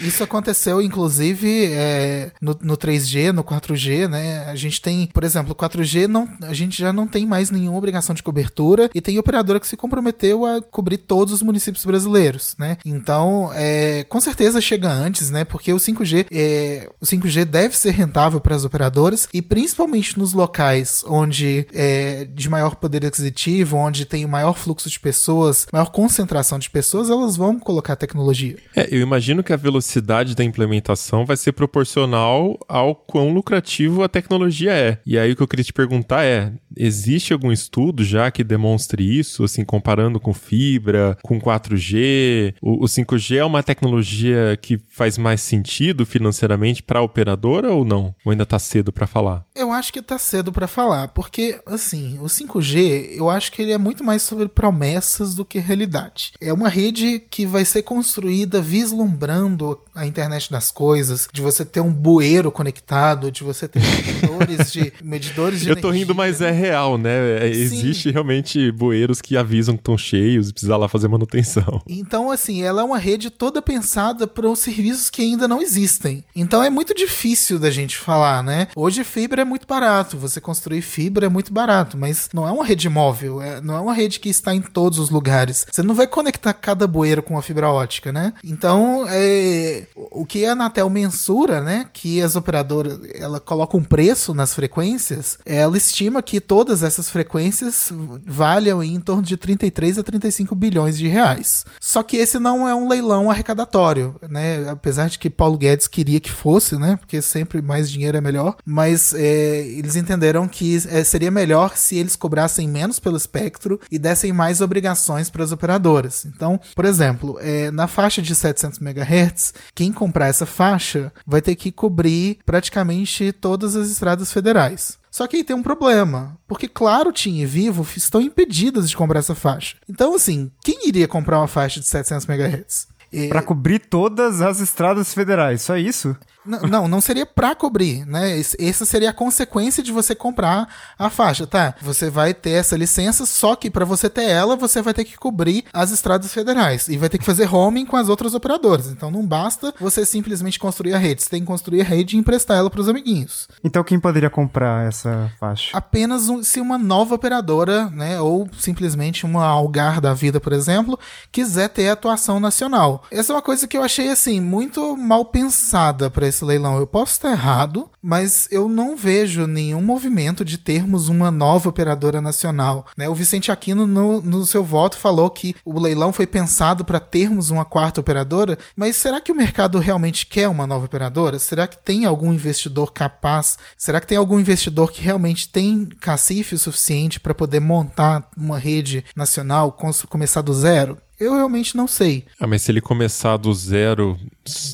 [0.00, 4.44] Isso aconteceu, inclusive, é, no, no 3G, no 4G, né?
[4.46, 8.14] A gente tem, por exemplo, 4G, não, a gente já não tem mais nenhuma obrigação
[8.14, 12.76] de cobertura e tem operadora que se comprometeu a cobrir todos os municípios brasileiros, né?
[12.84, 15.44] Então, é, com certeza chega antes, né?
[15.44, 20.32] Porque o 5G, é, o 5G deve ser rentável para as operadoras e principalmente nos
[20.32, 26.58] locais onde é de maior poder aquisitivo, onde tem maior fluxo de pessoas, maior concentração
[26.58, 28.56] de pessoas, elas vão colocar tecnologia.
[28.74, 34.08] É, eu imagino que a velocidade da implementação vai ser proporcional ao quão lucrativo a
[34.08, 34.98] tecnologia é.
[35.06, 39.18] E aí o que eu queria te perguntar é: existe algum estudo já que demonstre
[39.18, 42.54] isso, assim, comparando com fibra, com 4G?
[42.60, 47.84] O, o 5G é uma tecnologia que faz mais sentido financeiramente para a operadora ou
[47.84, 48.14] não?
[48.24, 49.44] Ou ainda tá cedo para falar?
[49.54, 53.72] Eu acho que tá cedo para falar, porque assim, o 5G, eu acho que ele
[53.72, 56.32] é muito mais sobre promessas do que realidade.
[56.40, 61.80] É uma rede que vai ser construída vislumbrando a internet das coisas, de você ter
[61.80, 66.50] um bueiro conectado, de você ter medidores de medidores de Eu tô rindo, mas é
[66.64, 67.44] real, né?
[67.44, 71.82] É, Existe realmente bueiros que avisam que estão cheios e precisa lá fazer manutenção.
[72.04, 76.24] Então, assim, ela é uma rede toda pensada para os serviços que ainda não existem.
[76.34, 78.68] Então é muito difícil da gente falar, né?
[78.76, 82.64] Hoje fibra é muito barato, você construir fibra é muito barato, mas não é uma
[82.64, 85.66] rede móvel, é- não é uma rede que está em todos os lugares.
[85.70, 88.32] Você não vai conectar cada bueiro com uma fibra ótica, né?
[88.44, 91.86] Então, é, o que a Anatel mensura, né?
[91.92, 97.92] Que as operadoras, ela coloca um preço nas frequências, ela estima que todas essas frequências
[98.24, 101.66] valham em torno de 33 a 35 bilhões de reais.
[101.80, 104.68] Só que esse não é um leilão arrecadatório, né?
[104.68, 106.94] Apesar de que Paulo Guedes queria que fosse, né?
[106.94, 108.56] Porque sempre mais dinheiro é melhor.
[108.64, 113.98] Mas é, eles entenderam que é, seria melhor se eles cobrassem menos pelo espectro e
[113.98, 116.24] dessem mais obrigações para as operadoras.
[116.24, 121.56] Então, por exemplo, é, na faixa de 700 MHz, quem comprar essa faixa vai ter
[121.56, 125.02] que cobrir praticamente todas as estradas federais.
[125.14, 129.20] Só que aí tem um problema, porque claro, TIM e Vivo estão impedidas de comprar
[129.20, 129.76] essa faixa.
[129.88, 132.88] Então, assim, quem iria comprar uma faixa de 700 MHz?
[133.12, 136.16] E- Pra cobrir todas as estradas federais, só isso?
[136.44, 138.38] Não, não seria pra cobrir, né?
[138.58, 140.68] Essa seria a consequência de você comprar
[140.98, 141.74] a faixa, tá?
[141.80, 145.16] Você vai ter essa licença, só que pra você ter ela, você vai ter que
[145.16, 148.88] cobrir as estradas federais e vai ter que fazer roaming com as outras operadoras.
[148.88, 152.18] Então não basta você simplesmente construir a rede, você tem que construir a rede e
[152.18, 153.48] emprestar ela pros amiguinhos.
[153.62, 155.70] Então quem poderia comprar essa faixa?
[155.76, 160.98] Apenas um- se uma nova operadora, né, ou simplesmente uma Algar da vida, por exemplo,
[161.32, 163.04] quiser ter atuação nacional.
[163.10, 166.78] Essa é uma coisa que eu achei assim muito mal pensada para esse leilão.
[166.78, 172.20] Eu posso estar errado, mas eu não vejo nenhum movimento de termos uma nova operadora
[172.20, 172.86] nacional.
[172.96, 173.08] Né?
[173.08, 177.50] O Vicente Aquino, no, no seu voto, falou que o leilão foi pensado para termos
[177.50, 181.38] uma quarta operadora, mas será que o mercado realmente quer uma nova operadora?
[181.38, 183.56] Será que tem algum investidor capaz?
[183.78, 188.58] Será que tem algum investidor que realmente tem cacife o suficiente para poder montar uma
[188.58, 189.76] rede nacional,
[190.08, 190.98] começar do zero?
[191.18, 192.24] Eu realmente não sei.
[192.40, 194.18] Ah, mas se ele começar do zero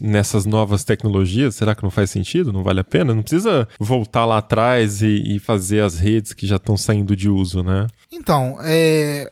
[0.01, 2.53] nessas novas tecnologias, será que não faz sentido?
[2.53, 3.15] Não vale a pena?
[3.15, 7.29] Não precisa voltar lá atrás e, e fazer as redes que já estão saindo de
[7.29, 7.87] uso, né?
[8.11, 9.31] Então, é,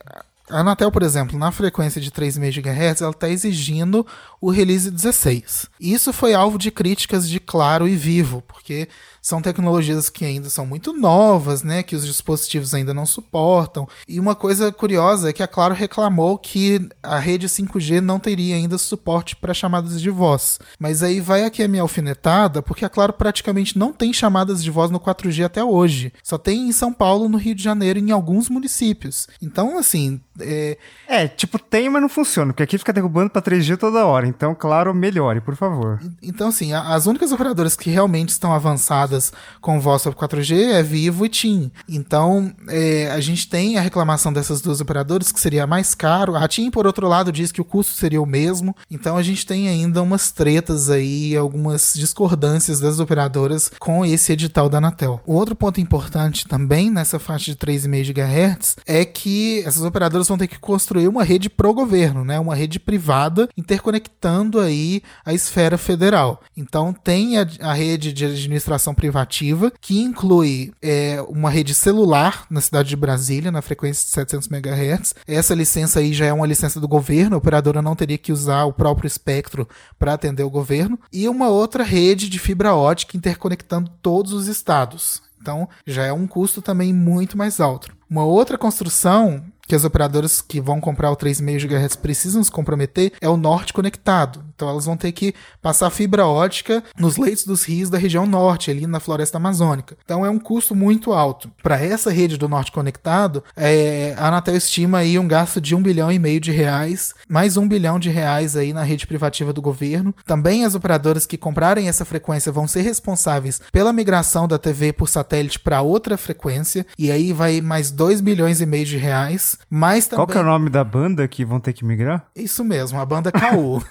[0.49, 4.05] a Anatel, por exemplo, na frequência de 3,5 GHz, ela está exigindo
[4.41, 5.67] o release 16.
[5.79, 8.87] Isso foi alvo de críticas de Claro e Vivo, porque
[9.21, 13.87] são tecnologias que ainda são muito novas, né, que os dispositivos ainda não suportam.
[14.07, 18.55] E uma coisa curiosa é que a Claro reclamou que a rede 5G não teria
[18.55, 20.59] ainda suporte para chamadas de voz.
[20.79, 24.71] Mas aí vai aqui a minha alfinetada, porque a Claro praticamente não tem chamadas de
[24.71, 26.13] voz no 4G até hoje.
[26.23, 29.27] Só tem em São Paulo, no Rio de Janeiro e em alguns municípios.
[29.41, 33.77] Então, assim, é, É, tipo, tem, mas não funciona, porque aqui fica derrubando pra 3G
[33.77, 34.27] toda hora.
[34.27, 35.99] Então, claro, melhore, por favor.
[36.21, 40.83] Então, assim, as únicas operadoras que realmente estão avançadas conectadas com voz sobre 4G é
[40.83, 41.71] Vivo e TIM.
[41.87, 46.35] Então, é, a gente tem a reclamação dessas duas operadoras que seria mais caro.
[46.35, 48.75] A TIM, por outro lado, diz que o custo seria o mesmo.
[48.89, 54.69] Então, a gente tem ainda umas tretas aí, algumas discordâncias das operadoras com esse edital
[54.69, 55.19] da Anatel.
[55.25, 60.37] O outro ponto importante também nessa faixa de 3,5 GHz é que essas operadoras vão
[60.37, 62.39] ter que construir uma rede pro governo, né?
[62.39, 66.41] Uma rede privada interconectando aí a esfera federal.
[66.55, 72.59] Então tem a, a rede de administração privativa que inclui é, uma rede celular na
[72.59, 75.15] cidade de Brasília na frequência de 700 MHz.
[75.25, 78.65] Essa licença aí já é uma licença do governo, a operadora não teria que usar
[78.65, 80.99] o próprio espectro para atender o governo.
[81.13, 85.21] E uma outra rede de fibra ótica interconectando todos os estados.
[85.41, 87.89] Então já é um custo também muito mais alto.
[88.09, 93.13] Uma outra construção que as operadoras que vão comprar o 3,5 GHz precisam se comprometer
[93.21, 94.43] é o norte conectado.
[94.55, 98.71] Então elas vão ter que passar fibra ótica nos leitos dos rios da região norte,
[98.71, 99.95] ali na floresta amazônica.
[100.03, 101.51] Então é um custo muito alto.
[101.61, 105.83] Para essa rede do norte conectado, é, a Anatel estima aí um gasto de um
[105.83, 109.61] bilhão e meio de reais, mais um bilhão de reais aí na rede privativa do
[109.61, 110.15] governo.
[110.25, 115.07] Também as operadoras que comprarem essa frequência vão ser responsáveis pela migração da TV por
[115.07, 119.58] satélite para outra frequência, e aí vai mais 2 bilhões e meio de reais.
[119.69, 120.25] Mas também...
[120.25, 122.25] Qual que é o nome da banda que vão ter que migrar?
[122.35, 123.81] Isso mesmo, a banda Caô.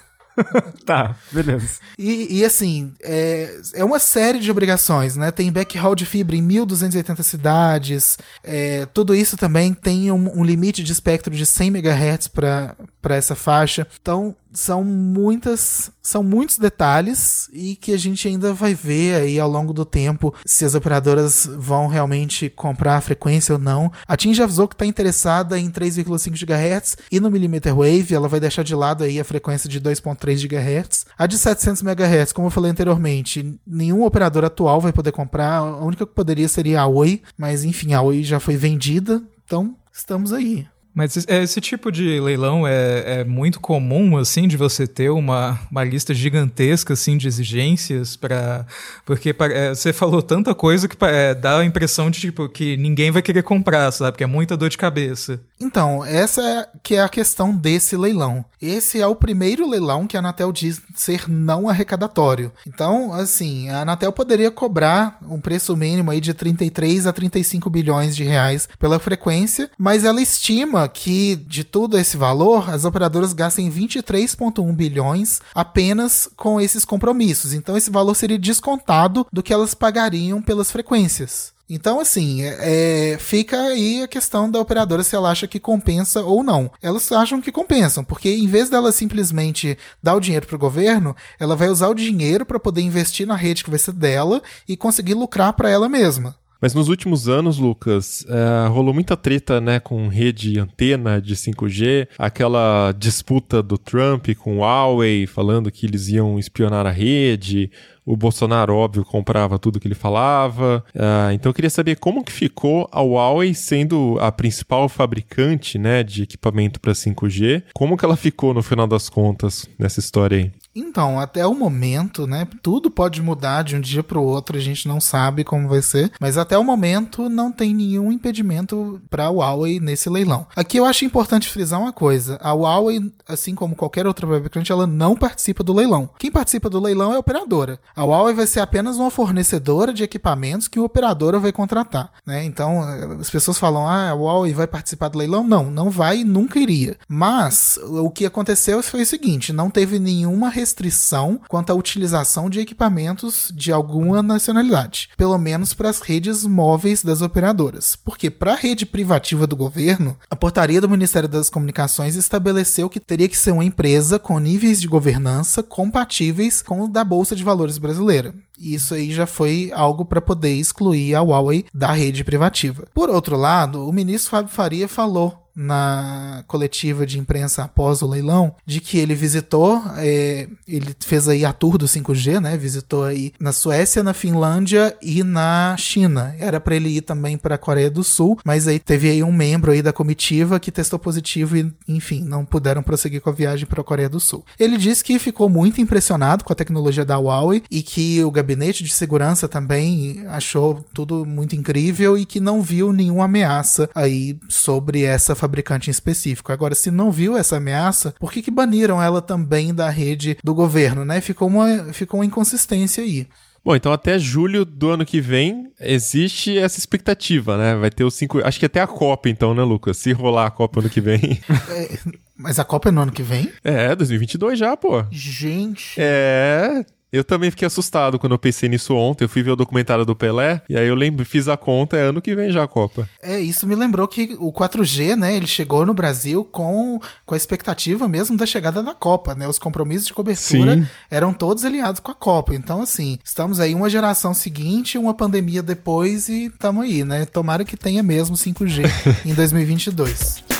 [0.85, 1.79] tá, beleza.
[1.97, 5.31] E, e assim, é, é uma série de obrigações, né?
[5.31, 8.17] Tem backhaul de fibra em 1.280 cidades.
[8.43, 12.75] É, tudo isso também tem um, um, limite de espectro de 100 MHz para
[13.15, 13.87] essa faixa.
[14.01, 19.49] Então, são muitas, são muitos detalhes e que a gente ainda vai ver aí ao
[19.49, 23.91] longo do tempo se as operadoras vão realmente comprar a frequência ou não.
[24.07, 28.27] A TIM já avisou que está interessada em 3,5 GHz e no millimeter wave, ela
[28.27, 31.05] vai deixar de lado aí a frequência de 2.3 GHz.
[31.17, 35.83] A de 700 MHz, como eu falei anteriormente, nenhum operador atual vai poder comprar, a
[35.83, 40.33] única que poderia seria a Oi, mas enfim, a Oi já foi vendida, então estamos
[40.33, 40.67] aí.
[40.99, 45.81] Mas esse tipo de leilão é, é, muito comum, assim, de você ter uma, uma
[45.81, 48.65] lista gigantesca, assim, de exigências para
[49.05, 53.11] Porque é, você falou tanta coisa que é, dá a impressão de, tipo, que ninguém
[53.11, 54.17] vai querer comprar, sabe?
[54.17, 55.39] Que é muita dor de cabeça.
[55.57, 58.43] Então, essa é que é a questão desse leilão.
[58.61, 62.51] Esse é o primeiro leilão que a Anatel diz ser não arrecadatório.
[62.67, 68.17] Então, assim, a Anatel poderia cobrar um preço mínimo aí de 33 a 35 bilhões
[68.17, 73.71] de reais pela frequência, mas ela estima que de todo esse valor, as operadoras gastem
[73.71, 77.53] 23,1 bilhões apenas com esses compromissos.
[77.53, 81.53] Então, esse valor seria descontado do que elas pagariam pelas frequências.
[81.69, 86.43] Então, assim, é, fica aí a questão da operadora se ela acha que compensa ou
[86.43, 86.71] não.
[86.81, 91.15] Elas acham que compensam, porque em vez dela simplesmente dar o dinheiro para o governo,
[91.39, 94.75] ela vai usar o dinheiro para poder investir na rede que vai ser dela e
[94.75, 96.35] conseguir lucrar para ela mesma.
[96.61, 102.07] Mas nos últimos anos, Lucas, é, rolou muita treta, né, com rede antena de 5G,
[102.17, 107.71] aquela disputa do Trump com o Huawei, falando que eles iam espionar a rede,
[108.09, 110.83] o Bolsonaro, óbvio, comprava tudo que ele falava.
[110.95, 116.01] Uh, então eu queria saber como que ficou a Huawei sendo a principal fabricante né,
[116.01, 117.63] de equipamento para 5G.
[117.71, 120.51] Como que ela ficou no final das contas nessa história aí?
[120.75, 122.47] Então, até o momento, né?
[122.61, 125.81] Tudo pode mudar de um dia para o outro, a gente não sabe como vai
[125.81, 130.45] ser, mas até o momento não tem nenhum impedimento para a Huawei nesse leilão.
[130.55, 134.85] Aqui eu acho importante frisar uma coisa: a Huawei, assim como qualquer outra fabricante, ela
[134.85, 136.09] não participa do leilão.
[136.19, 137.79] Quem participa do leilão é a operadora.
[137.95, 142.43] A Huawei vai ser apenas uma fornecedora de equipamentos que o operadora vai contratar, né?
[142.45, 142.81] Então,
[143.19, 146.59] as pessoas falam: "Ah, a Huawei vai participar do leilão?" Não, não vai e nunca
[146.59, 146.97] iria.
[147.07, 152.59] Mas o que aconteceu foi o seguinte, não teve nenhuma restrição quanto à utilização de
[152.59, 157.95] equipamentos de alguma nacionalidade, pelo menos para as redes móveis das operadoras.
[157.95, 162.99] Porque para a rede privativa do governo, a portaria do Ministério das Comunicações estabeleceu que
[162.99, 167.43] teria que ser uma empresa com níveis de governança compatíveis com o da Bolsa de
[167.43, 168.33] Valores brasileira.
[168.57, 172.85] E isso aí já foi algo para poder excluir a Huawei da rede privativa.
[172.93, 178.55] Por outro lado, o ministro Fábio Faria falou na coletiva de imprensa após o leilão
[178.65, 182.55] de que ele visitou, é, ele fez aí a tour do 5G, né?
[182.55, 186.33] Visitou aí na Suécia, na Finlândia e na China.
[186.39, 189.33] Era para ele ir também para a Coreia do Sul, mas aí teve aí um
[189.33, 193.65] membro aí da comitiva que testou positivo e, enfim, não puderam prosseguir com a viagem
[193.65, 194.45] para a Coreia do Sul.
[194.57, 198.81] Ele disse que ficou muito impressionado com a tecnologia da Huawei e que o gabinete
[198.81, 205.03] de segurança também achou tudo muito incrível e que não viu nenhuma ameaça aí sobre
[205.03, 206.51] essa fabricação fabricante em específico.
[206.51, 210.53] Agora, se não viu essa ameaça, por que, que baniram ela também da rede do
[210.53, 211.19] governo, né?
[211.19, 213.27] Ficou uma, ficou uma inconsistência aí.
[213.65, 217.75] Bom, então até julho do ano que vem existe essa expectativa, né?
[217.75, 218.39] Vai ter os cinco.
[218.45, 219.97] Acho que até a Copa, então, né, Lucas?
[219.97, 221.41] Se rolar a Copa ano que vem.
[222.37, 223.51] Mas a Copa é no ano que vem?
[223.63, 225.03] é, 2022 já, pô.
[225.11, 225.95] Gente.
[225.97, 226.85] É.
[227.11, 229.25] Eu também fiquei assustado quando eu pensei nisso ontem.
[229.25, 232.01] Eu fui ver o documentário do Pelé e aí eu lembro, fiz a conta, é
[232.01, 233.09] ano que vem já a Copa.
[233.21, 237.37] É, isso me lembrou que o 4G, né, ele chegou no Brasil com, com a
[237.37, 239.47] expectativa mesmo da chegada da Copa, né?
[239.47, 240.87] Os compromissos de cobertura Sim.
[241.09, 242.53] eram todos alinhados com a Copa.
[242.53, 247.25] Então, assim, estamos aí uma geração seguinte, uma pandemia depois e estamos aí, né?
[247.25, 248.83] Tomara que tenha mesmo 5G
[249.25, 250.58] em 2022.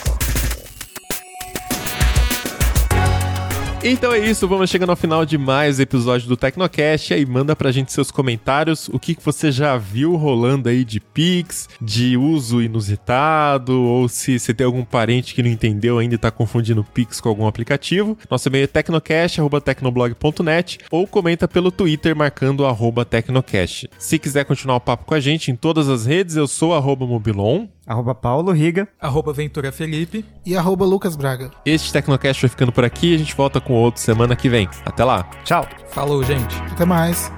[3.81, 7.13] Então é isso, vamos chegando ao final de mais episódio do Tecnocast.
[7.13, 10.99] Aí manda pra gente seus comentários, o que, que você já viu rolando aí de
[10.99, 16.17] Pix, de uso inusitado, ou se você tem algum parente que não entendeu ainda e
[16.17, 18.17] tá confundindo Pix com algum aplicativo.
[18.29, 23.89] Nosso e-mail é tecnocast.tecnoblog.net ou comenta pelo Twitter marcando arroba Tecnocast.
[23.97, 27.07] Se quiser continuar o papo com a gente em todas as redes, eu sou arroba
[27.07, 27.67] Mobilon.
[27.89, 28.87] Arroba Paulo Riga.
[29.01, 30.23] Arroba Ventura Felipe.
[30.45, 31.49] E arroba Lucas Braga.
[31.65, 34.69] Este Tecnocast vai ficando por aqui, a gente volta com outro semana que vem.
[34.85, 35.23] Até lá!
[35.43, 35.67] Tchau.
[35.89, 36.55] Falou, gente.
[36.71, 37.31] Até mais.